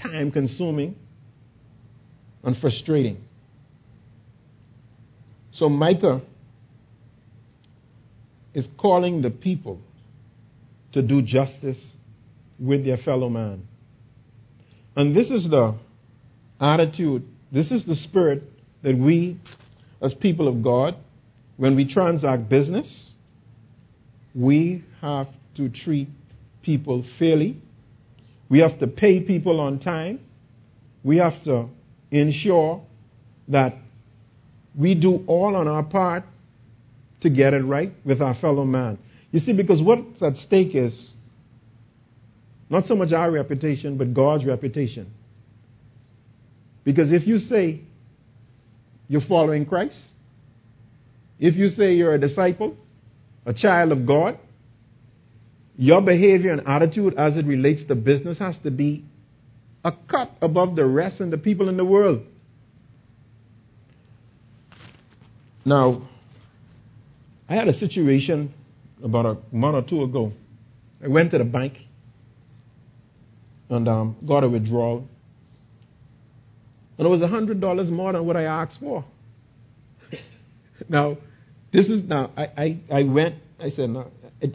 [0.00, 0.96] time consuming
[2.42, 3.25] and frustrating.
[5.56, 6.20] So Micah
[8.52, 9.80] is calling the people
[10.92, 11.92] to do justice
[12.58, 13.66] with their fellow man.
[14.94, 15.74] And this is the
[16.60, 18.42] attitude, this is the spirit
[18.82, 19.38] that we,
[20.02, 20.96] as people of God,
[21.56, 22.86] when we transact business,
[24.34, 26.08] we have to treat
[26.62, 27.56] people fairly.
[28.50, 30.20] We have to pay people on time.
[31.02, 31.68] We have to
[32.10, 32.84] ensure
[33.48, 33.74] that
[34.76, 36.24] we do all on our part
[37.22, 38.98] to get it right with our fellow man.
[39.30, 41.10] You see, because what's at stake is
[42.68, 45.12] not so much our reputation, but God's reputation.
[46.84, 47.80] Because if you say
[49.08, 49.98] you're following Christ,
[51.38, 52.76] if you say you're a disciple,
[53.44, 54.38] a child of God,
[55.76, 59.04] your behavior and attitude as it relates to business has to be
[59.84, 62.22] a cut above the rest and the people in the world.
[65.66, 66.08] Now,
[67.48, 68.54] I had a situation
[69.02, 70.32] about a month or two ago.
[71.02, 71.74] I went to the bank
[73.68, 75.08] and um, got a withdrawal.
[76.96, 79.04] And it was $100 more than what I asked for.
[80.88, 81.18] now,
[81.72, 84.54] this is now, I, I, I went, I said, no, it,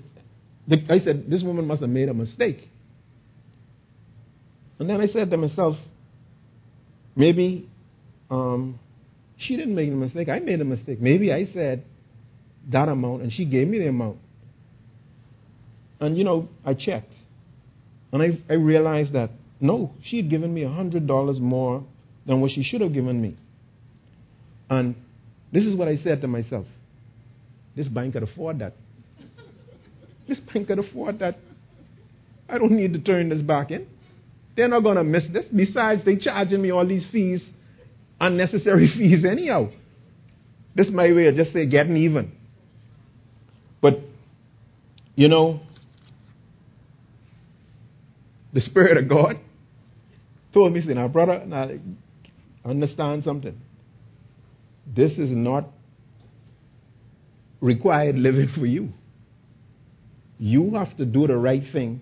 [0.65, 2.69] the, I said, this woman must have made a mistake.
[4.79, 5.75] And then I said to myself,
[7.17, 7.69] maybe
[8.29, 8.79] um,
[9.41, 10.29] she didn't make a mistake.
[10.29, 11.01] I made a mistake.
[11.01, 11.83] Maybe I said,
[12.71, 14.17] that amount, and she gave me the amount.
[15.99, 17.11] And you know, I checked.
[18.11, 21.83] And I, I realized that No, she had given me $100 more
[22.25, 23.37] than what she should have given me.
[24.69, 24.95] And
[25.53, 26.65] this is what I said to myself
[27.75, 28.73] this bank could afford that.
[30.27, 31.37] This bank could afford that.
[32.49, 33.87] I don't need to turn this back in.
[34.57, 35.45] They're not going to miss this.
[35.55, 37.41] Besides, they're charging me all these fees,
[38.21, 39.69] unnecessary fees, anyhow.
[40.75, 42.31] This is my way of just say getting even.
[43.81, 43.99] But,
[45.15, 45.59] you know,
[48.53, 49.37] the Spirit of God
[50.53, 51.69] told me, say, now, brother, now,
[52.63, 53.59] understand something.
[54.85, 55.65] This is not
[57.59, 58.89] required living for you.
[60.37, 62.01] You have to do the right thing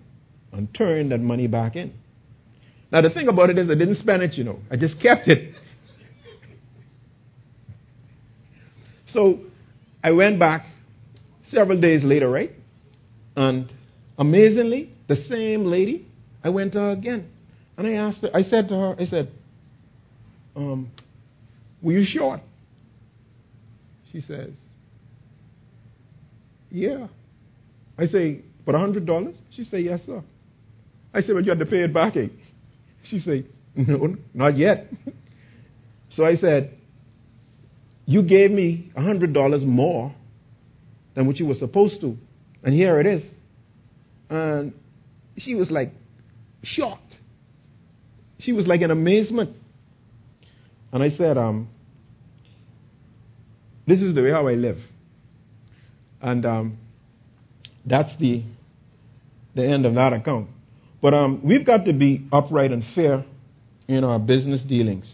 [0.52, 1.92] and turn that money back in.
[2.90, 4.60] Now, the thing about it is, I didn't spend it, you know.
[4.70, 5.49] I just kept it.
[9.12, 9.40] So,
[10.02, 10.66] I went back
[11.50, 12.52] several days later, right?
[13.36, 13.70] And
[14.18, 16.06] amazingly, the same lady,
[16.42, 17.30] I went to her again.
[17.76, 19.30] And I asked her, I said to her, I said,
[20.56, 20.90] um,
[21.82, 22.40] Were you short?
[24.12, 24.50] She says,
[26.70, 27.08] Yeah.
[27.98, 29.34] I say, But a $100?
[29.52, 30.22] She said, Yes, sir.
[31.14, 32.16] I said, But you have to pay it back.
[32.16, 32.28] Eh?
[33.04, 34.88] She said, No, not yet.
[36.10, 36.76] so I said,
[38.10, 40.12] You gave me a $100 more
[41.14, 42.16] than what you were supposed to.
[42.64, 43.22] And here it is.
[44.28, 44.74] And
[45.38, 45.92] she was like
[46.64, 47.14] shocked.
[48.40, 49.50] She was like in amazement.
[50.90, 51.68] And I said, um,
[53.86, 54.78] This is the way how I live.
[56.20, 56.78] And um,
[57.86, 58.42] that's the,
[59.54, 60.48] the end of that account.
[61.00, 63.24] But um, we've got to be upright and fair
[63.86, 65.08] in our business dealings.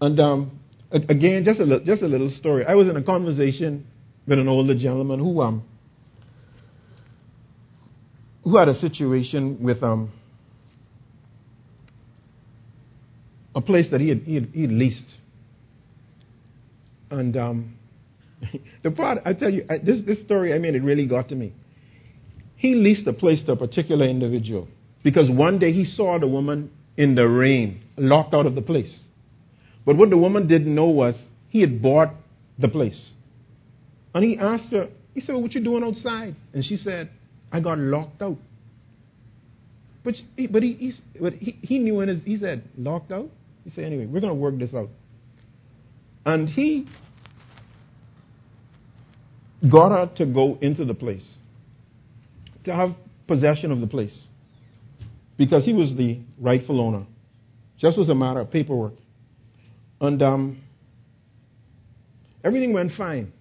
[0.00, 2.64] And um, again, just a, just a little story.
[2.66, 3.86] I was in a conversation
[4.26, 5.64] with an older gentleman who um,
[8.46, 10.12] who had a situation with um,
[13.56, 15.06] a place that he had, he had, he had leased.
[17.10, 17.74] And um,
[18.84, 21.34] the part, I tell you, I, this, this story, I mean, it really got to
[21.34, 21.54] me.
[22.54, 24.68] He leased a place to a particular individual
[25.02, 28.94] because one day he saw the woman in the rain, locked out of the place.
[29.86, 31.14] But what the woman didn't know was
[31.48, 32.12] he had bought
[32.58, 33.12] the place.
[34.12, 36.34] And he asked her, he said, well, What you doing outside?
[36.52, 37.08] And she said,
[37.52, 38.36] I got locked out.
[40.04, 43.30] But, he, but, he, he, but he, he knew in his, he said, Locked out?
[43.64, 44.90] He said, Anyway, we're going to work this out.
[46.24, 46.86] And he
[49.70, 51.38] got her to go into the place
[52.64, 52.90] to have
[53.28, 54.26] possession of the place
[55.36, 57.06] because he was the rightful owner.
[57.78, 58.94] Just was a matter of paperwork.
[60.00, 60.62] And um,
[62.44, 63.32] everything went fine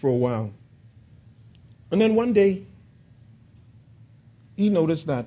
[0.00, 0.50] for a while.
[1.90, 2.64] And then one day,
[4.56, 5.26] he noticed that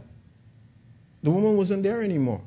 [1.23, 2.41] the woman wasn't there anymore.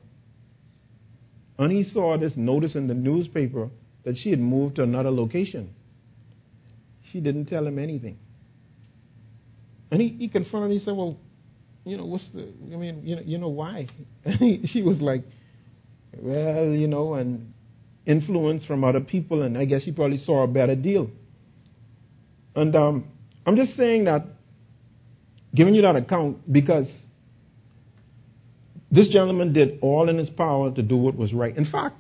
[1.59, 3.71] And he saw this notice in the newspaper
[4.05, 5.75] that she had moved to another location.
[7.11, 8.19] She didn't tell him anything.
[9.91, 10.79] And he, he confronted me.
[10.79, 11.17] He said, Well,
[11.85, 13.89] you know, what's the, I mean, you know, you know why?
[14.25, 15.23] And he, she was like,
[16.17, 17.53] Well, you know, and
[18.07, 21.11] influence from other people, and I guess he probably saw a better deal.
[22.55, 23.09] And um,
[23.45, 24.25] I'm just saying that,
[25.55, 26.87] giving you that account because
[28.91, 31.57] this gentleman did all in his power to do what was right.
[31.57, 31.97] In fact,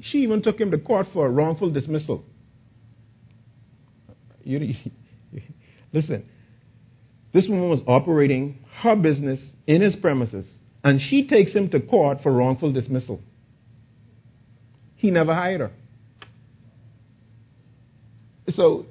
[0.00, 2.24] she even took him to court for a wrongful dismissal.
[4.42, 4.74] You,
[5.92, 6.24] listen,
[7.32, 10.48] this woman was operating her business in his premises,
[10.82, 13.20] and she takes him to court for wrongful dismissal.
[15.02, 15.72] He never hired her.
[18.50, 18.86] So,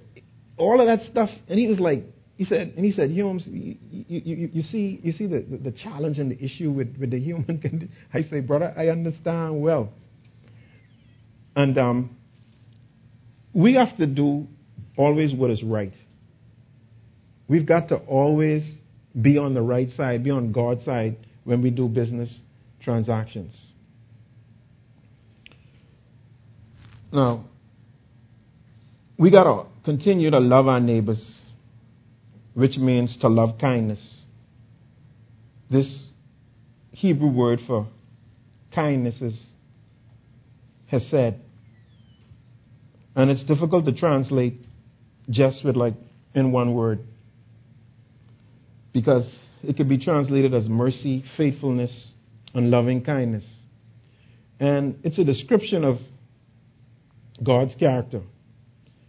[0.57, 2.03] all of that stuff, and he was like,
[2.35, 5.71] he said, and he said, Humes, you, you, you, see, you see the, the, the,
[5.71, 7.93] challenge and the issue with, with the human condition.
[8.13, 9.93] I say, brother, I understand well.
[11.55, 12.17] And um,
[13.53, 14.47] we have to do
[14.97, 15.93] always what is right.
[17.47, 18.69] We've got to always
[19.19, 22.37] be on the right side, be on God's side when we do business
[22.81, 23.70] transactions.
[27.11, 27.45] Now,
[29.17, 31.41] we got to continue to love our neighbors,
[32.53, 34.23] which means to love kindness.
[35.69, 36.07] This
[36.91, 37.87] Hebrew word for
[38.73, 39.45] kindness is
[40.87, 41.35] hesed.
[43.15, 44.61] And it's difficult to translate
[45.29, 45.95] just with like
[46.33, 46.99] in one word
[48.93, 49.29] because
[49.63, 52.11] it could be translated as mercy, faithfulness,
[52.53, 53.47] and loving kindness.
[54.59, 55.97] And it's a description of
[57.43, 58.21] God's character.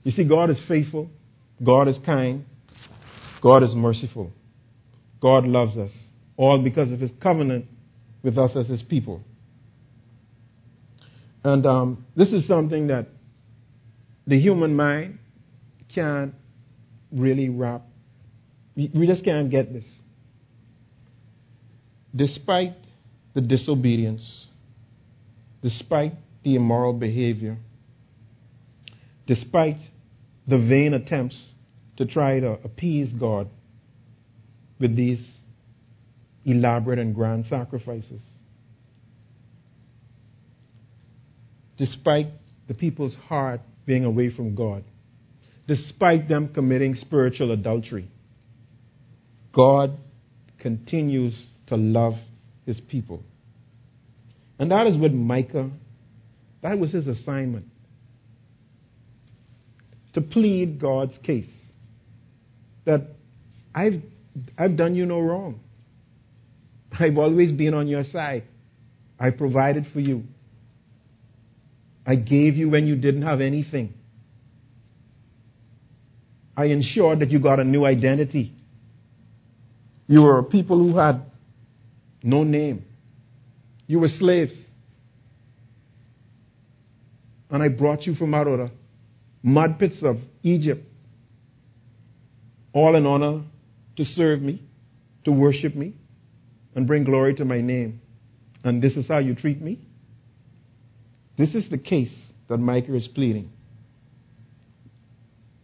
[0.05, 1.11] You see, God is faithful,
[1.65, 2.45] God is kind,
[3.43, 4.33] God is merciful,
[5.21, 5.93] God loves us,
[6.37, 7.67] all because of his covenant
[8.23, 9.21] with us as his people.
[11.45, 13.09] And um, this is something that
[14.27, 15.19] the human mind
[15.95, 16.35] can't
[17.13, 17.83] really wrap.
[18.77, 19.85] We just can't get this.
[22.15, 22.75] Despite
[23.35, 24.47] the disobedience,
[25.63, 26.15] despite
[26.45, 27.59] the immoral behavior,
[29.27, 29.79] despite
[30.47, 31.53] the vain attempts
[31.97, 33.49] to try to appease God
[34.81, 35.39] with these
[36.45, 38.21] elaborate and grand sacrifices.
[41.79, 42.29] Despite
[42.69, 44.85] the people's heart being away from God,
[45.69, 48.09] despite them committing spiritual adultery,
[49.53, 49.99] God
[50.59, 52.15] continues to love
[52.67, 53.23] his people.
[54.59, 55.71] And that is what Micah,
[56.63, 57.67] that was his assignment
[60.15, 61.51] to plead God's case.
[62.85, 63.09] That
[63.75, 64.03] I've,
[64.59, 65.61] I've done you no wrong.
[66.99, 68.45] I've always been on your side.
[69.19, 70.25] I provided for you.
[72.07, 73.95] I gave you when you didn't have anything.
[76.57, 78.53] I ensured that you got a new identity.
[80.07, 81.23] You were people who had
[82.23, 82.85] no name.
[83.87, 84.55] You were slaves.
[87.51, 88.71] And I brought you from the
[89.43, 90.85] mud pits of Egypt,
[92.73, 93.43] all in honor
[93.97, 94.63] to serve me,
[95.25, 95.95] to worship me,
[96.75, 98.01] and bring glory to my name.
[98.65, 99.79] And this is how you treat me?
[101.37, 102.15] This is the case
[102.49, 103.51] that Micah is pleading.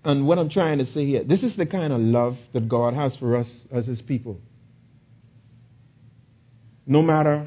[0.05, 2.95] And what I'm trying to say here, this is the kind of love that God
[2.95, 4.41] has for us as His people.
[6.87, 7.47] No matter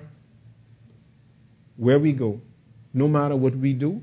[1.77, 2.39] where we go,
[2.93, 4.01] no matter what we do,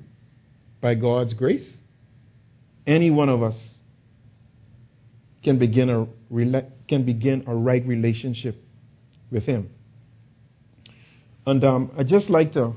[0.81, 1.77] by God's grace,
[2.89, 3.55] any one of us
[5.45, 6.07] can begin a,
[6.89, 8.57] can begin a right relationship
[9.31, 9.71] with Him.
[11.47, 12.73] And um, I'd just like to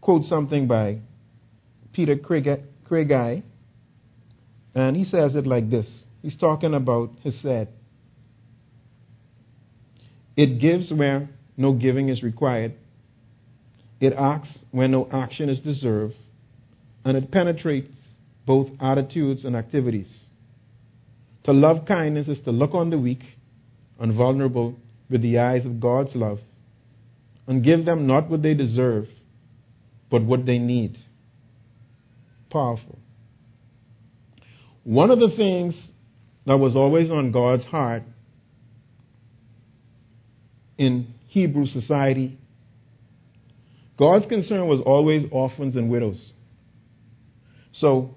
[0.00, 1.00] quote something by
[1.92, 3.42] Peter Craigie,
[4.74, 5.90] and he says it like this.
[6.20, 7.68] He's talking about Hesed.
[10.36, 12.74] It gives where no giving is required.
[14.00, 16.14] It acts where no action is deserved.
[17.04, 17.94] And it penetrates
[18.46, 20.24] both attitudes and activities.
[21.44, 23.22] To love kindness is to look on the weak
[23.98, 24.76] and vulnerable
[25.10, 26.38] with the eyes of God's love
[27.46, 29.06] and give them not what they deserve,
[30.10, 30.98] but what they need.
[32.50, 32.98] Powerful.
[34.84, 35.80] One of the things
[36.46, 38.04] that was always on God's heart
[40.78, 42.38] in Hebrew society,
[43.98, 46.32] God's concern was always orphans and widows.
[47.72, 48.14] So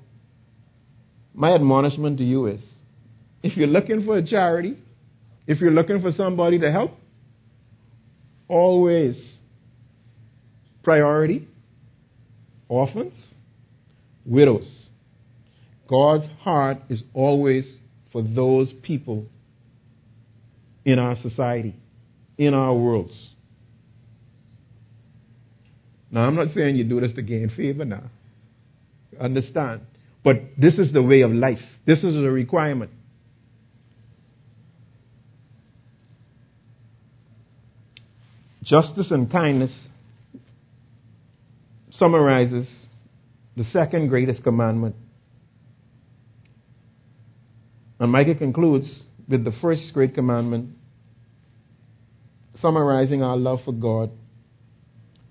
[1.39, 2.61] my admonishment to you is
[3.41, 4.77] if you're looking for a charity,
[5.47, 6.91] if you're looking for somebody to help,
[8.49, 9.37] always
[10.83, 11.47] priority
[12.67, 13.13] orphans,
[14.25, 14.89] widows.
[15.89, 17.77] God's heart is always
[18.11, 19.25] for those people
[20.83, 21.73] in our society,
[22.37, 23.29] in our worlds.
[26.11, 28.03] Now, I'm not saying you do this to gain favor now.
[29.17, 29.81] Understand?
[30.23, 31.59] But this is the way of life.
[31.85, 32.91] This is a requirement.
[38.63, 39.87] Justice and kindness
[41.91, 42.69] summarizes
[43.57, 44.95] the second greatest commandment.
[47.99, 50.75] And Micah concludes with the first great commandment,
[52.55, 54.11] summarizing our love for God,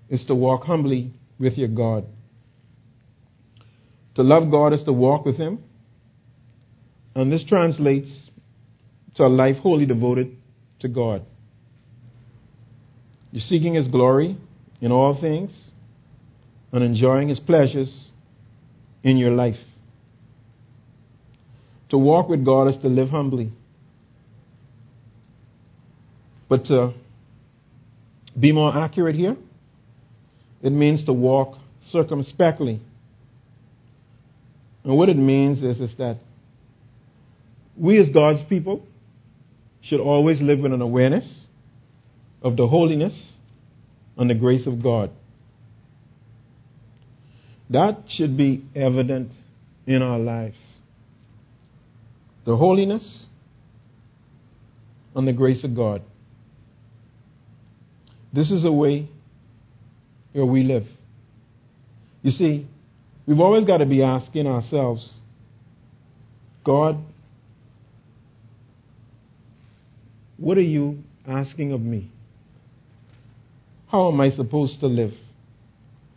[0.09, 2.05] is to walk humbly with your God.
[4.19, 5.59] To love God is to walk with Him.
[7.15, 8.29] And this translates
[9.15, 10.35] to a life wholly devoted
[10.81, 11.25] to God.
[13.31, 14.37] You're seeking His glory
[14.81, 15.69] in all things
[16.73, 18.11] and enjoying His pleasures
[19.03, 19.55] in your life.
[21.91, 23.53] To walk with God is to live humbly.
[26.49, 26.93] But to
[28.37, 29.37] be more accurate here,
[30.61, 31.57] it means to walk
[31.89, 32.81] circumspectly
[34.83, 36.17] and what it means is, is that
[37.77, 38.85] we as God's people
[39.81, 41.45] should always live with an awareness
[42.41, 43.33] of the holiness
[44.17, 45.11] and the grace of God.
[47.69, 49.31] That should be evident
[49.85, 50.57] in our lives.
[52.45, 53.27] The holiness
[55.15, 56.01] and the grace of God.
[58.33, 59.07] This is the way
[60.33, 60.85] where we live.
[62.21, 62.67] You see,
[63.29, 65.13] We've always got to be asking ourselves
[66.65, 66.97] God,
[70.37, 72.11] what are you asking of me?
[73.87, 75.11] How am I supposed to live?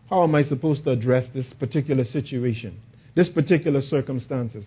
[0.08, 2.80] How am I supposed to address this particular situation,
[3.14, 4.64] this particular circumstances?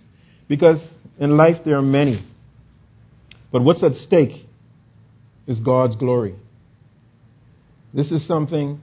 [0.47, 0.87] Because
[1.19, 2.23] in life there are many.
[3.51, 4.45] But what's at stake
[5.47, 6.35] is God's glory.
[7.91, 8.81] This is something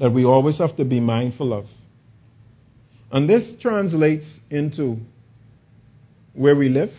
[0.00, 1.66] that we always have to be mindful of.
[3.12, 4.96] And this translates into
[6.32, 6.90] where we live,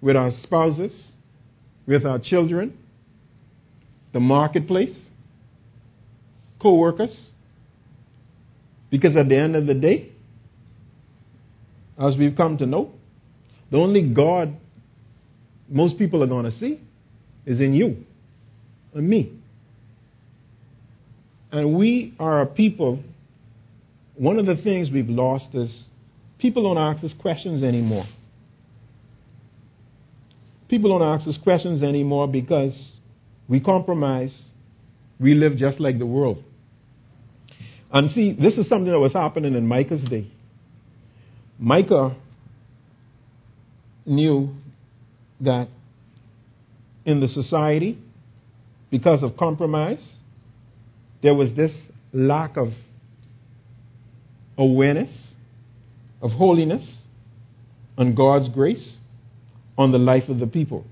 [0.00, 1.10] with our spouses,
[1.86, 2.76] with our children,
[4.12, 4.98] the marketplace,
[6.60, 7.26] co workers.
[8.90, 10.12] Because at the end of the day,
[11.98, 12.92] as we've come to know,
[13.70, 14.56] the only God
[15.68, 16.80] most people are going to see
[17.46, 17.96] is in you
[18.94, 19.32] and me.
[21.50, 23.02] And we are a people,
[24.16, 25.74] one of the things we've lost is
[26.38, 28.04] people don't ask us questions anymore.
[30.68, 32.92] People don't ask us questions anymore because
[33.48, 34.36] we compromise.
[35.20, 36.42] We live just like the world.
[37.92, 40.30] And see, this is something that was happening in Micah's day.
[41.58, 42.16] Micah
[44.04, 44.54] knew
[45.40, 45.68] that
[47.04, 47.98] in the society,
[48.90, 50.04] because of compromise,
[51.22, 51.72] there was this
[52.12, 52.68] lack of
[54.56, 55.28] awareness
[56.22, 56.98] of holiness
[57.96, 58.96] and God's grace
[59.76, 60.84] on the life of the people.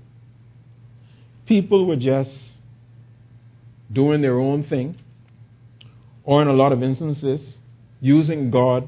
[1.47, 2.37] People were just
[3.91, 4.97] doing their own thing,
[6.23, 7.57] or in a lot of instances,
[7.99, 8.87] using God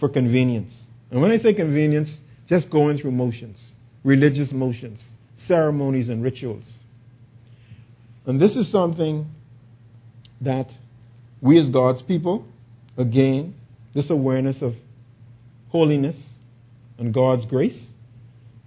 [0.00, 0.72] for convenience.
[1.10, 2.16] And when I say convenience,
[2.48, 3.72] just going through motions,
[4.04, 5.14] religious motions,
[5.46, 6.80] ceremonies, and rituals.
[8.26, 9.26] And this is something
[10.40, 10.66] that
[11.40, 12.46] we as God's people,
[12.96, 13.54] again,
[13.94, 14.72] this awareness of
[15.68, 16.16] holiness
[16.98, 17.88] and God's grace,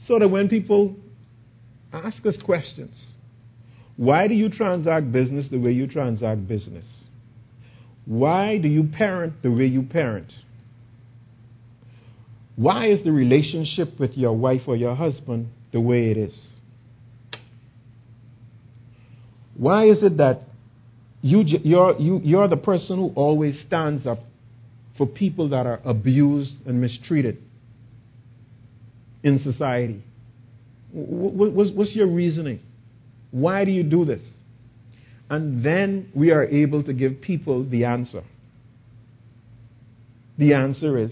[0.01, 0.95] so that when people
[1.93, 3.13] ask us questions,
[3.95, 6.85] why do you transact business the way you transact business?
[8.05, 10.31] Why do you parent the way you parent?
[12.55, 16.53] Why is the relationship with your wife or your husband the way it is?
[19.55, 20.41] Why is it that
[21.27, 24.19] you, you're, you, you're the person who always stands up
[24.97, 27.37] for people that are abused and mistreated
[29.23, 30.03] in society?
[30.91, 32.61] What's your reasoning?
[33.31, 34.21] Why do you do this?
[35.29, 38.23] And then we are able to give people the answer.
[40.37, 41.11] The answer is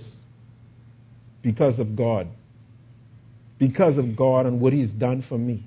[1.44, 2.28] because of God.
[3.60, 5.66] Because of God and what He's done for me.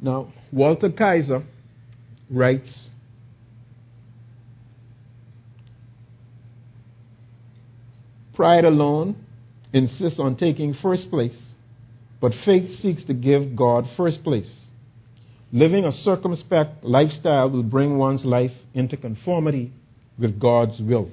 [0.00, 1.44] Now, Walter Kaiser
[2.30, 2.88] writes
[8.34, 9.16] Pride alone
[9.72, 11.36] insists on taking first place,
[12.20, 14.60] but faith seeks to give God first place.
[15.50, 19.72] Living a circumspect lifestyle will bring one's life into conformity
[20.18, 21.10] with God's will.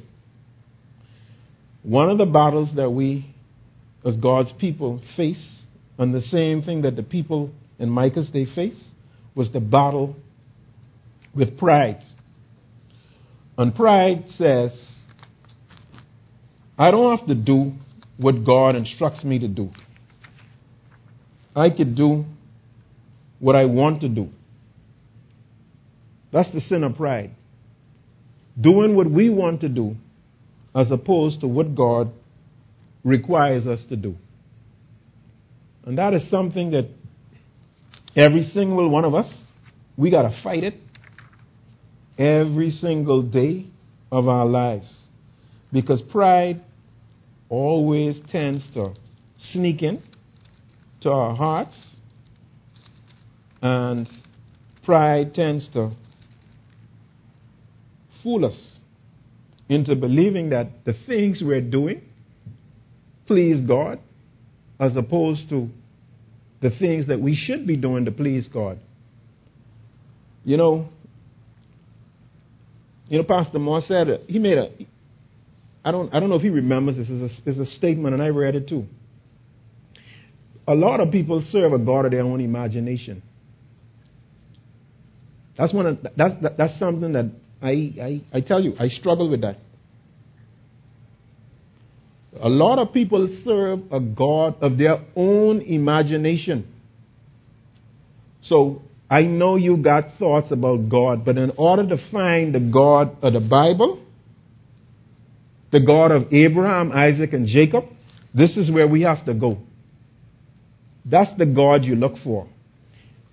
[1.81, 3.33] One of the battles that we,
[4.05, 5.63] as God's people, face,
[5.97, 7.49] and the same thing that the people
[7.79, 8.83] in Micah's day faced,
[9.33, 10.15] was the battle
[11.33, 12.01] with pride.
[13.57, 14.71] And pride says,
[16.77, 17.73] I don't have to do
[18.17, 19.69] what God instructs me to do.
[21.55, 22.25] I could do
[23.39, 24.29] what I want to do.
[26.31, 27.31] That's the sin of pride.
[28.59, 29.95] Doing what we want to do
[30.73, 32.11] as opposed to what God
[33.03, 34.15] requires us to do.
[35.85, 36.89] And that is something that
[38.15, 39.31] every single one of us,
[39.97, 40.75] we got to fight it
[42.17, 43.67] every single day
[44.11, 45.07] of our lives.
[45.71, 46.61] Because pride
[47.49, 48.93] always tends to
[49.37, 50.01] sneak in
[51.01, 51.75] to our hearts,
[53.61, 54.07] and
[54.83, 55.91] pride tends to
[58.23, 58.77] fool us
[59.69, 62.01] into believing that the things we're doing
[63.27, 63.99] please God
[64.79, 65.69] as opposed to
[66.61, 68.79] the things that we should be doing to please God.
[70.43, 70.89] You know,
[73.07, 74.69] you know, Pastor Moore said he made a
[75.85, 77.07] I don't, I don't know if he remembers this.
[77.09, 78.85] is a, a statement, and I read it too.
[80.67, 83.21] A lot of people serve a God of their own imagination.
[85.55, 87.31] That's, one of, that's, that, that's something that
[87.61, 87.69] I,
[88.01, 89.57] I, I tell you, I struggle with that.
[92.41, 96.71] A lot of people serve a God of their own imagination.
[98.43, 103.23] So I know you got thoughts about God, but in order to find the God
[103.23, 104.03] of the Bible,
[105.71, 107.85] the God of Abraham, Isaac, and Jacob,
[108.35, 109.59] This is where we have to go.
[111.05, 112.47] That's the God you look for.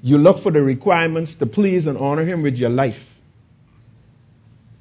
[0.01, 3.01] You look for the requirements to please and honor Him with your life.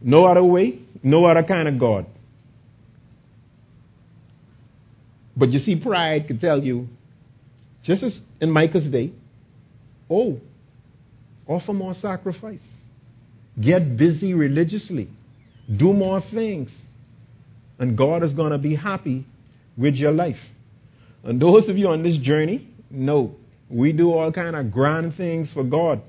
[0.01, 2.05] No other way, no other kind of God.
[5.35, 6.87] But you see, pride could tell you,
[7.83, 9.11] just as in Micah's day,
[10.09, 10.39] oh,
[11.47, 12.61] offer more sacrifice,
[13.59, 15.09] get busy religiously,
[15.75, 16.69] do more things,
[17.79, 19.25] and God is going to be happy
[19.77, 20.35] with your life.
[21.23, 23.35] And those of you on this journey know
[23.69, 26.01] we do all kind of grand things for God.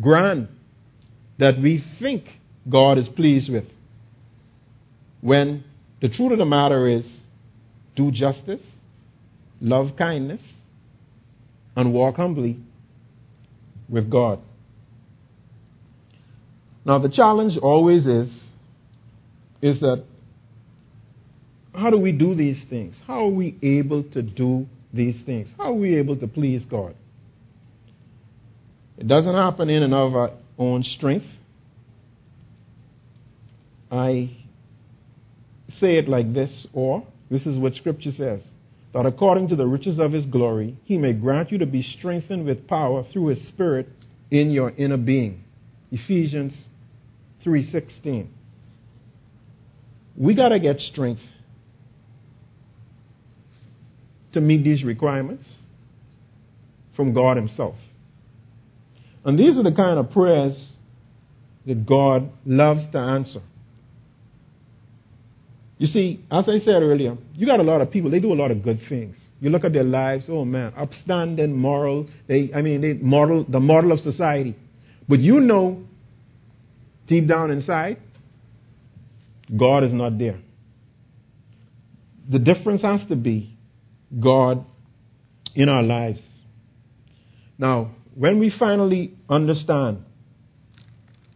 [0.00, 0.48] Grand
[1.38, 2.24] that we think
[2.68, 3.64] God is pleased with.
[5.20, 5.64] When
[6.00, 7.04] the truth of the matter is
[7.96, 8.62] do justice,
[9.60, 10.40] love kindness,
[11.76, 12.58] and walk humbly
[13.88, 14.40] with God.
[16.84, 18.28] Now the challenge always is
[19.62, 20.04] is that
[21.74, 23.00] how do we do these things?
[23.06, 25.48] How are we able to do these things?
[25.56, 26.94] How are we able to please God?
[28.96, 31.26] It doesn't happen in and of our own strength.
[33.90, 34.36] I
[35.68, 38.46] say it like this, or this is what Scripture says
[38.92, 42.46] that according to the riches of His glory, He may grant you to be strengthened
[42.46, 43.88] with power through His Spirit
[44.30, 45.44] in your inner being.
[45.90, 46.68] Ephesians
[47.44, 48.28] 3:16.
[50.16, 51.22] We got to get strength
[54.32, 55.48] to meet these requirements
[56.96, 57.74] from God Himself.
[59.24, 60.72] And these are the kind of prayers
[61.66, 63.40] that God loves to answer.
[65.84, 68.40] You see, as I said earlier, you got a lot of people, they do a
[68.42, 69.18] lot of good things.
[69.38, 73.60] You look at their lives, oh man, upstanding, moral, they I mean they model the
[73.60, 74.56] model of society.
[75.06, 75.84] But you know
[77.06, 77.98] deep down inside,
[79.54, 80.40] God is not there.
[82.30, 83.54] The difference has to be
[84.18, 84.64] God
[85.54, 86.22] in our lives.
[87.58, 89.98] Now, when we finally understand,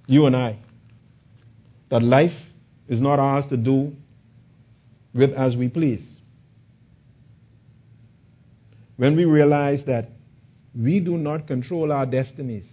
[0.07, 0.59] you and I,
[1.91, 2.39] that life
[2.89, 3.93] is not ours to do
[5.15, 6.19] with as we please,
[8.97, 10.11] when we realize that
[10.75, 12.65] we do not control our destinies,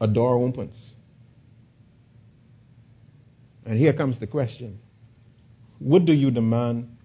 [0.00, 0.94] a door opens.
[3.66, 4.80] And here comes the question.
[5.78, 6.96] What do you demand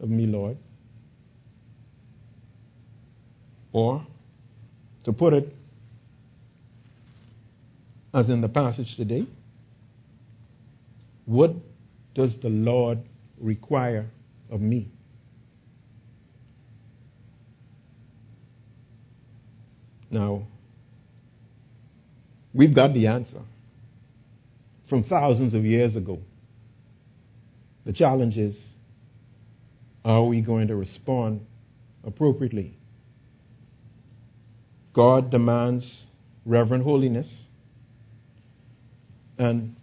[0.00, 0.56] of me, Lord?
[3.72, 4.06] Or,
[5.04, 5.54] to put it
[8.12, 9.26] as in the passage today,
[11.26, 11.54] what
[12.14, 12.98] does the Lord
[13.38, 14.10] require
[14.50, 14.88] of me?
[20.10, 20.42] Now,
[22.52, 23.42] we've got the answer
[24.88, 26.18] from thousands of years ago.
[27.86, 28.60] The challenge is
[30.04, 31.46] are we going to respond
[32.04, 32.76] appropriately?
[34.92, 36.04] God demands
[36.44, 37.44] reverent holiness.
[39.40, 39.74] And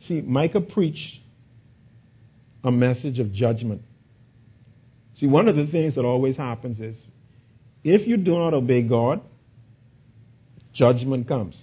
[0.00, 1.20] see, Micah preached
[2.64, 3.82] a message of judgment.
[5.18, 6.98] See, one of the things that always happens is
[7.84, 9.20] if you do not obey God,
[10.72, 11.62] judgment comes.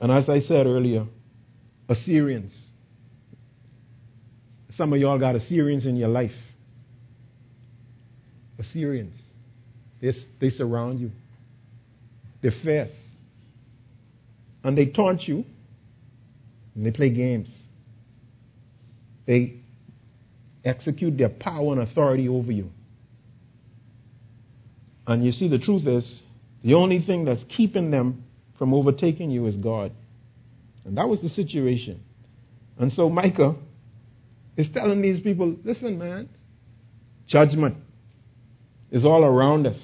[0.00, 1.06] And as I said earlier,
[1.88, 2.52] Assyrians.
[4.72, 6.32] Some of y'all got Assyrians in your life.
[8.58, 9.14] Assyrians.
[10.02, 11.12] They, they surround you.
[12.42, 12.90] They're fierce.
[14.66, 15.44] And they taunt you.
[16.74, 17.56] And they play games.
[19.24, 19.60] They
[20.64, 22.70] execute their power and authority over you.
[25.06, 26.20] And you see, the truth is,
[26.64, 28.24] the only thing that's keeping them
[28.58, 29.92] from overtaking you is God.
[30.84, 32.02] And that was the situation.
[32.76, 33.54] And so Micah
[34.56, 36.28] is telling these people listen, man,
[37.28, 37.76] judgment
[38.90, 39.80] is all around us.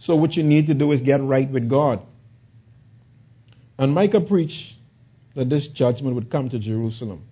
[0.00, 2.02] So what you need to do is get right with God.
[3.78, 4.74] And Micah preached
[5.34, 7.24] that this judgment would come to Jerusalem.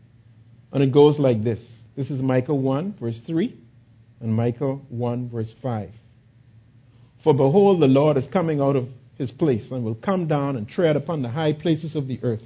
[0.72, 1.60] And it goes like this.
[1.96, 3.56] This is Micah 1, verse 3,
[4.20, 5.90] and Micah 1, verse 5.
[7.22, 10.68] For behold, the Lord is coming out of his place and will come down and
[10.68, 12.42] tread upon the high places of the earth.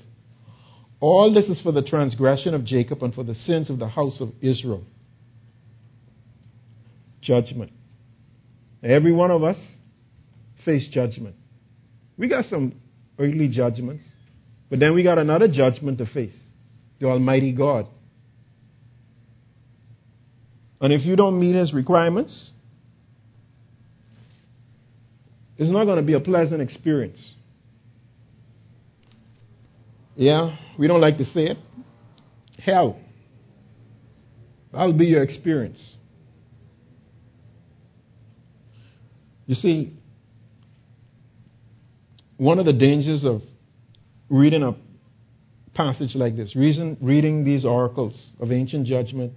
[1.01, 4.21] All this is for the transgression of Jacob and for the sins of the house
[4.21, 4.85] of Israel.
[7.21, 7.73] Judgment.
[8.83, 9.57] Every one of us
[10.65, 11.37] face judgment.
[12.17, 12.75] We got some
[13.19, 14.05] earthly judgments,
[14.71, 16.35] but then we got another judgment to face
[17.01, 17.87] the Almighty God.
[20.81, 22.51] And if you don't meet His requirements,
[25.57, 27.19] it's not going to be a pleasant experience.
[30.17, 31.57] Yeah, we don't like to say it.
[32.59, 32.99] Hell.
[34.73, 35.81] That'll be your experience.
[39.47, 39.98] You see,
[42.39, 43.43] one of the dangers of
[44.31, 44.75] reading a
[45.75, 49.33] passage like this, reason, reading these oracles of ancient judgment,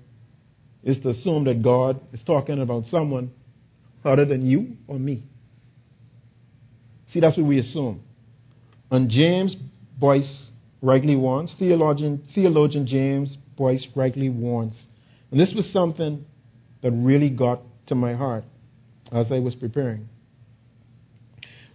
[0.84, 3.32] is to assume that God is talking about someone
[4.06, 5.24] other than you or me.
[7.10, 8.02] See, that's what we assume.
[8.90, 9.56] And James
[10.00, 10.50] Boice
[10.82, 14.80] rightly warns, theologian, theologian James Boice rightly warns.
[15.30, 16.26] And this was something
[16.82, 18.44] that really got to my heart
[19.12, 20.08] as I was preparing.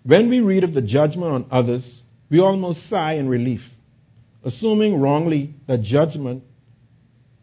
[0.06, 2.00] When we read of the judgment on others,
[2.30, 3.60] we almost sigh in relief,
[4.44, 6.44] assuming wrongly that judgment,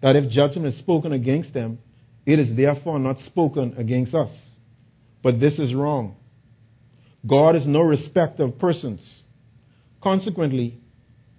[0.01, 1.79] that if judgment is spoken against them,
[2.25, 4.29] it is therefore not spoken against us.
[5.21, 6.15] But this is wrong.
[7.27, 9.23] God is no respecter of persons.
[10.01, 10.79] Consequently,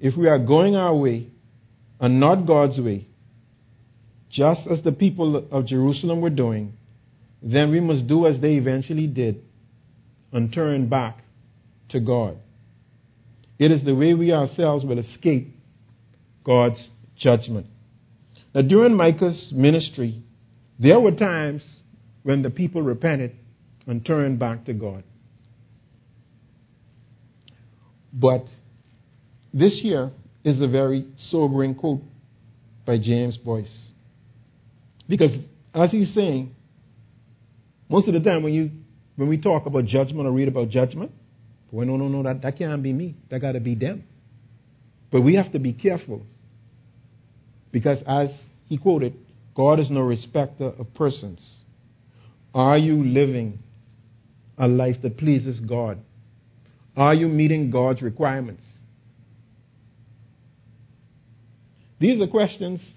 [0.00, 1.28] if we are going our way
[2.00, 3.08] and not God's way,
[4.30, 6.74] just as the people of Jerusalem were doing,
[7.42, 9.43] then we must do as they eventually did
[10.34, 11.22] and turn back
[11.90, 12.36] to God.
[13.58, 15.54] It is the way we ourselves will escape
[16.44, 17.66] God's judgment.
[18.54, 20.22] Now, during Micah's ministry,
[20.78, 21.80] there were times
[22.24, 23.36] when the people repented
[23.86, 25.04] and turned back to God.
[28.12, 28.44] But
[29.52, 30.10] this year
[30.44, 32.02] is a very sobering quote
[32.84, 33.72] by James Boice.
[35.08, 35.32] Because,
[35.72, 36.54] as he's saying,
[37.88, 38.70] most of the time when you
[39.16, 41.12] when we talk about judgment or read about judgment,
[41.70, 43.16] well, no, no, no, that, that can't be me.
[43.30, 44.04] That got to be them.
[45.10, 46.22] But we have to be careful.
[47.72, 48.30] Because as
[48.66, 49.14] he quoted,
[49.54, 51.44] God is no respecter of persons.
[52.54, 53.58] Are you living
[54.56, 55.98] a life that pleases God?
[56.96, 58.64] Are you meeting God's requirements?
[61.98, 62.94] These are questions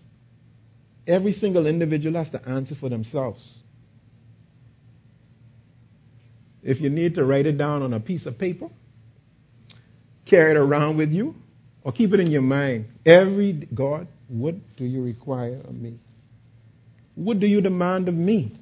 [1.08, 3.60] every single individual has to answer for themselves.
[6.64, 8.70] If you need to write it down on a piece of paper,
[10.26, 11.36] carry it around with you,
[11.84, 12.88] or keep it in your mind.
[13.06, 16.00] Every God, what do you require of me?
[17.16, 18.60] What do you demand of me?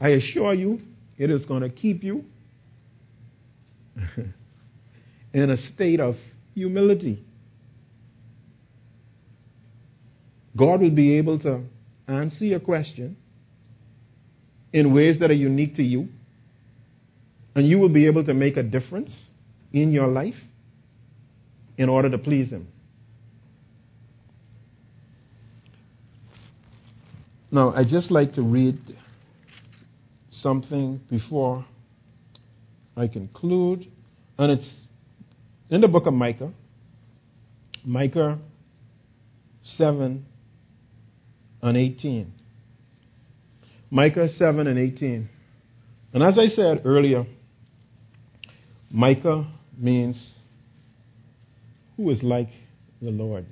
[0.00, 0.80] I assure you,
[1.16, 2.24] it is going to keep you
[5.32, 6.16] in a state of
[6.54, 7.24] humility.
[10.56, 11.62] God will be able to
[12.06, 13.16] answer your question
[14.72, 16.08] in ways that are unique to you
[17.54, 19.28] and you will be able to make a difference
[19.72, 20.34] in your life
[21.76, 22.68] in order to please Him.
[27.50, 28.78] Now, I'd just like to read
[30.30, 31.64] something before
[32.96, 33.86] I conclude,
[34.36, 34.70] and it's
[35.70, 36.52] in the book of Micah,
[37.84, 38.38] Micah
[39.76, 40.24] 7
[41.62, 42.32] and 18.
[43.90, 45.28] Micah 7 and 18.
[46.12, 47.24] And as I said earlier,
[48.90, 50.32] Micah means
[51.96, 52.48] who is like
[53.02, 53.46] the Lord.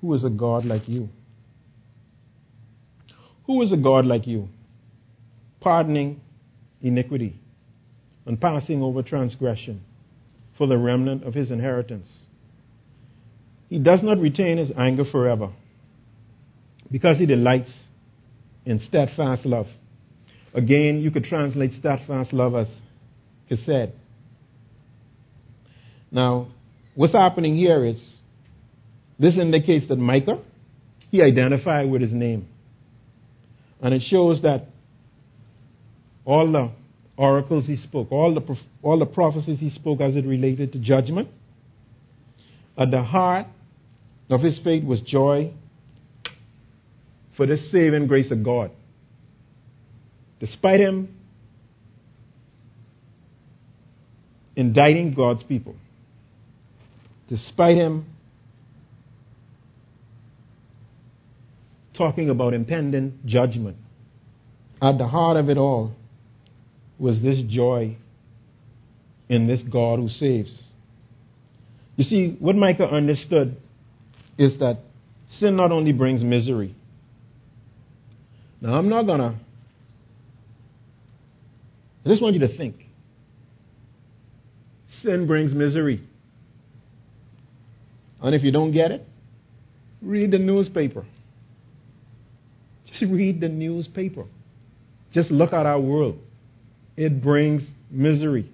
[0.00, 1.08] Who is a God like you?
[3.46, 4.48] Who is a God like you?
[5.60, 6.20] Pardoning
[6.80, 7.40] iniquity
[8.26, 9.80] and passing over transgression
[10.58, 12.24] for the remnant of his inheritance.
[13.68, 15.52] He does not retain his anger forever
[16.90, 17.72] because he delights
[18.64, 19.66] in steadfast love.
[20.54, 22.68] Again, you could translate steadfast love as
[23.48, 23.92] hesed.
[26.10, 26.48] Now,
[26.94, 27.96] what's happening here is
[29.18, 30.42] this indicates that Micah,
[31.10, 32.48] he identified with his name.
[33.80, 34.66] And it shows that
[36.24, 36.70] all the
[37.16, 41.28] oracles he spoke, all the, all the prophecies he spoke as it related to judgment.
[42.76, 43.46] At the heart
[44.28, 45.52] of his faith was joy
[47.36, 48.70] for the saving grace of God.
[50.40, 51.16] Despite him
[54.54, 55.74] indicting God's people,
[57.28, 58.06] despite him
[61.96, 63.76] talking about impending judgment,
[64.82, 65.92] at the heart of it all
[66.98, 67.96] was this joy
[69.28, 70.56] in this God who saves.
[71.96, 73.56] You see, what Micah understood
[74.38, 74.80] is that
[75.38, 76.74] sin not only brings misery.
[78.60, 79.34] Now, I'm not going to.
[82.04, 82.76] I just want you to think.
[85.02, 86.06] Sin brings misery.
[88.22, 89.06] And if you don't get it,
[90.00, 91.04] read the newspaper.
[92.86, 94.24] Just read the newspaper.
[95.12, 96.18] Just look at our world.
[96.96, 98.50] It brings misery.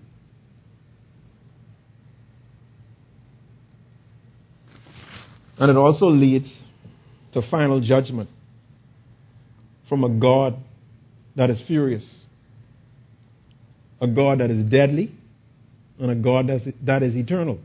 [5.59, 6.53] And it also leads
[7.35, 8.29] to final judgment
[9.89, 10.57] from a God
[11.37, 12.25] that is furious,
[14.01, 15.15] a God that is deadly,
[15.99, 17.59] and a God that is, that is eternal.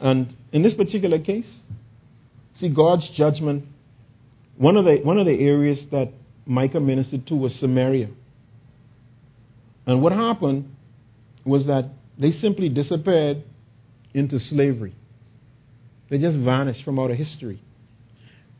[0.00, 1.50] And in this particular case,
[2.54, 3.64] see, God's judgment,
[4.58, 6.12] one of the, one of the areas that
[6.46, 8.08] Micah ministered to was Samaria.
[9.84, 10.70] And what happened
[11.44, 13.42] was that they simply disappeared
[14.14, 14.94] into slavery.
[16.08, 17.60] They just vanished from out of history.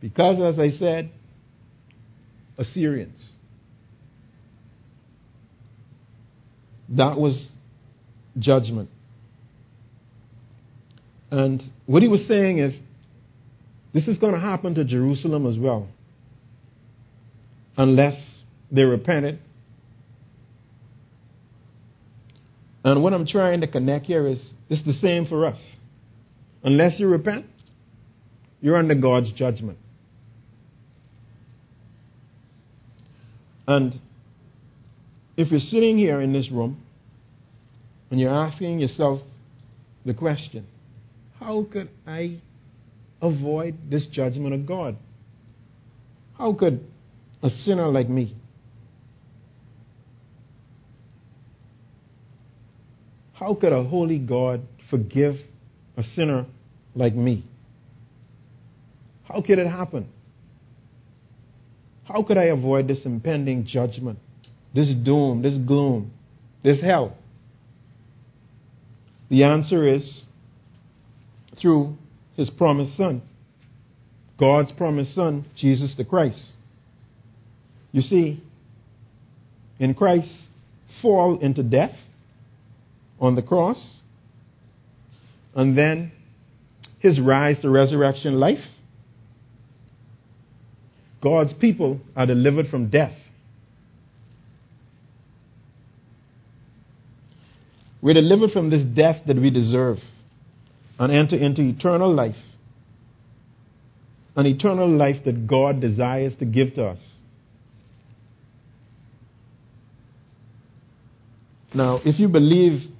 [0.00, 1.10] Because, as I said,
[2.58, 3.32] Assyrians.
[6.88, 7.50] That was
[8.38, 8.90] judgment.
[11.30, 12.74] And what he was saying is,
[13.92, 15.88] this is going to happen to Jerusalem as well,
[17.76, 18.14] unless
[18.70, 19.38] they repented.
[22.84, 25.58] And what I'm trying to connect here is it's the same for us.
[26.62, 27.46] Unless you repent,
[28.60, 29.78] you're under God's judgment.
[33.66, 34.00] And
[35.36, 36.80] if you're sitting here in this room
[38.10, 39.20] and you're asking yourself
[40.04, 40.66] the question,
[41.40, 42.40] how could I
[43.20, 44.96] avoid this judgment of God?
[46.38, 46.86] How could
[47.46, 48.36] a sinner like me,
[53.34, 55.34] how could a holy God forgive
[55.96, 56.46] a sinner
[56.96, 57.44] like me?
[59.28, 60.08] How could it happen?
[62.02, 64.18] How could I avoid this impending judgment,
[64.74, 66.10] this doom, this gloom,
[66.64, 67.16] this hell?
[69.28, 70.22] The answer is
[71.62, 71.96] through
[72.36, 73.22] his promised Son,
[74.36, 76.54] God's promised Son, Jesus the Christ.
[77.96, 78.42] You see,
[79.78, 80.36] in Christ's
[81.00, 81.96] fall into death
[83.18, 84.00] on the cross,
[85.54, 86.12] and then
[86.98, 88.62] his rise to resurrection life,
[91.22, 93.16] God's people are delivered from death.
[98.02, 99.96] We're delivered from this death that we deserve
[100.98, 102.36] and enter into eternal life.
[104.36, 107.15] An eternal life that God desires to give to us.
[111.76, 112.90] Now, if you believe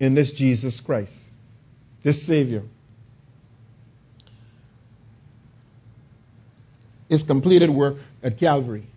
[0.00, 1.12] in this Jesus Christ,
[2.02, 2.62] this Savior,
[7.10, 8.88] his completed work at Calvary,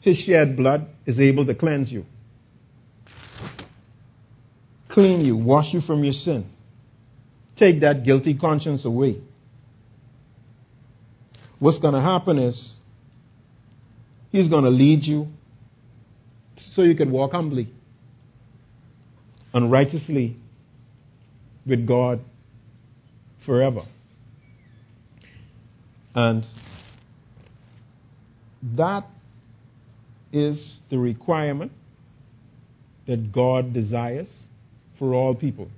[0.00, 2.06] his shed blood is able to cleanse you
[4.90, 6.50] clean you, wash you from your sin,
[7.56, 9.16] take that guilty conscience away.
[11.58, 12.76] What's going to happen is
[14.32, 15.28] He's going to lead you
[16.74, 17.68] so you can walk humbly
[19.52, 20.36] and righteously
[21.66, 22.20] with God
[23.44, 23.82] forever.
[26.14, 26.44] And
[28.76, 29.06] that
[30.32, 31.72] is the requirement
[33.06, 34.28] that God desires
[34.98, 35.68] for all people.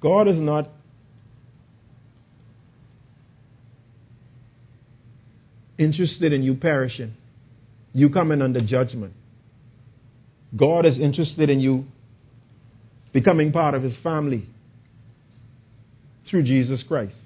[0.00, 0.68] God is not
[5.78, 7.14] interested in you perishing,
[7.92, 9.14] you coming under judgment.
[10.56, 11.84] God is interested in you
[13.12, 14.46] becoming part of his family
[16.30, 17.16] through Jesus Christ.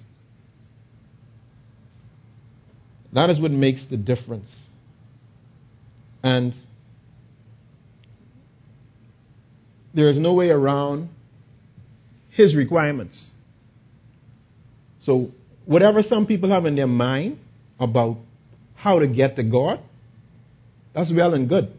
[3.13, 4.55] That is what makes the difference.
[6.23, 6.53] And
[9.95, 11.09] there is no way around
[12.31, 13.31] his requirements.
[15.03, 15.31] So,
[15.65, 17.39] whatever some people have in their mind
[17.81, 18.19] about
[18.75, 19.81] how to get to God,
[20.97, 21.73] that's well and good.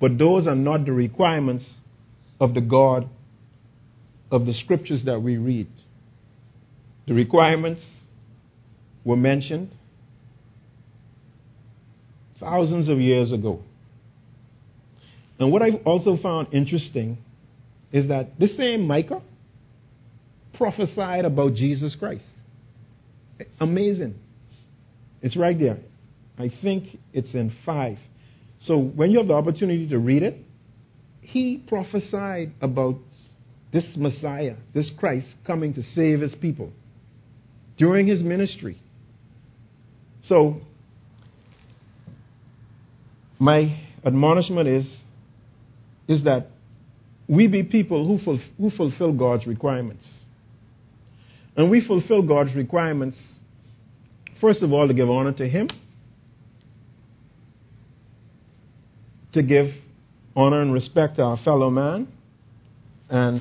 [0.00, 1.64] But those are not the requirements
[2.40, 3.08] of the God
[4.32, 5.68] of the scriptures that we read.
[7.06, 7.80] The requirements
[9.04, 9.70] were mentioned
[12.40, 13.60] thousands of years ago.
[15.38, 17.18] And what I've also found interesting
[17.92, 19.22] is that this same Micah
[20.54, 22.24] prophesied about Jesus Christ.
[23.60, 24.16] Amazing.
[25.22, 25.78] It's right there.
[26.38, 27.98] I think it's in 5.
[28.60, 30.36] So when you have the opportunity to read it,
[31.20, 32.96] he prophesied about
[33.72, 36.72] this Messiah, this Christ, coming to save his people
[37.76, 38.80] during his ministry.
[40.22, 40.60] So,
[43.38, 44.84] my admonishment is
[46.08, 46.48] is that
[47.28, 50.08] we be people who, ful- who fulfill God's requirements.
[51.54, 53.20] And we fulfill God's requirements,
[54.40, 55.68] first of all, to give honor to Him,
[59.32, 59.66] to give
[60.34, 62.08] honor and respect to our fellow man,
[63.08, 63.40] and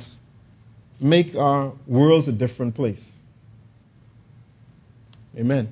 [0.99, 3.03] make our worlds a different place.
[5.37, 5.69] Amen.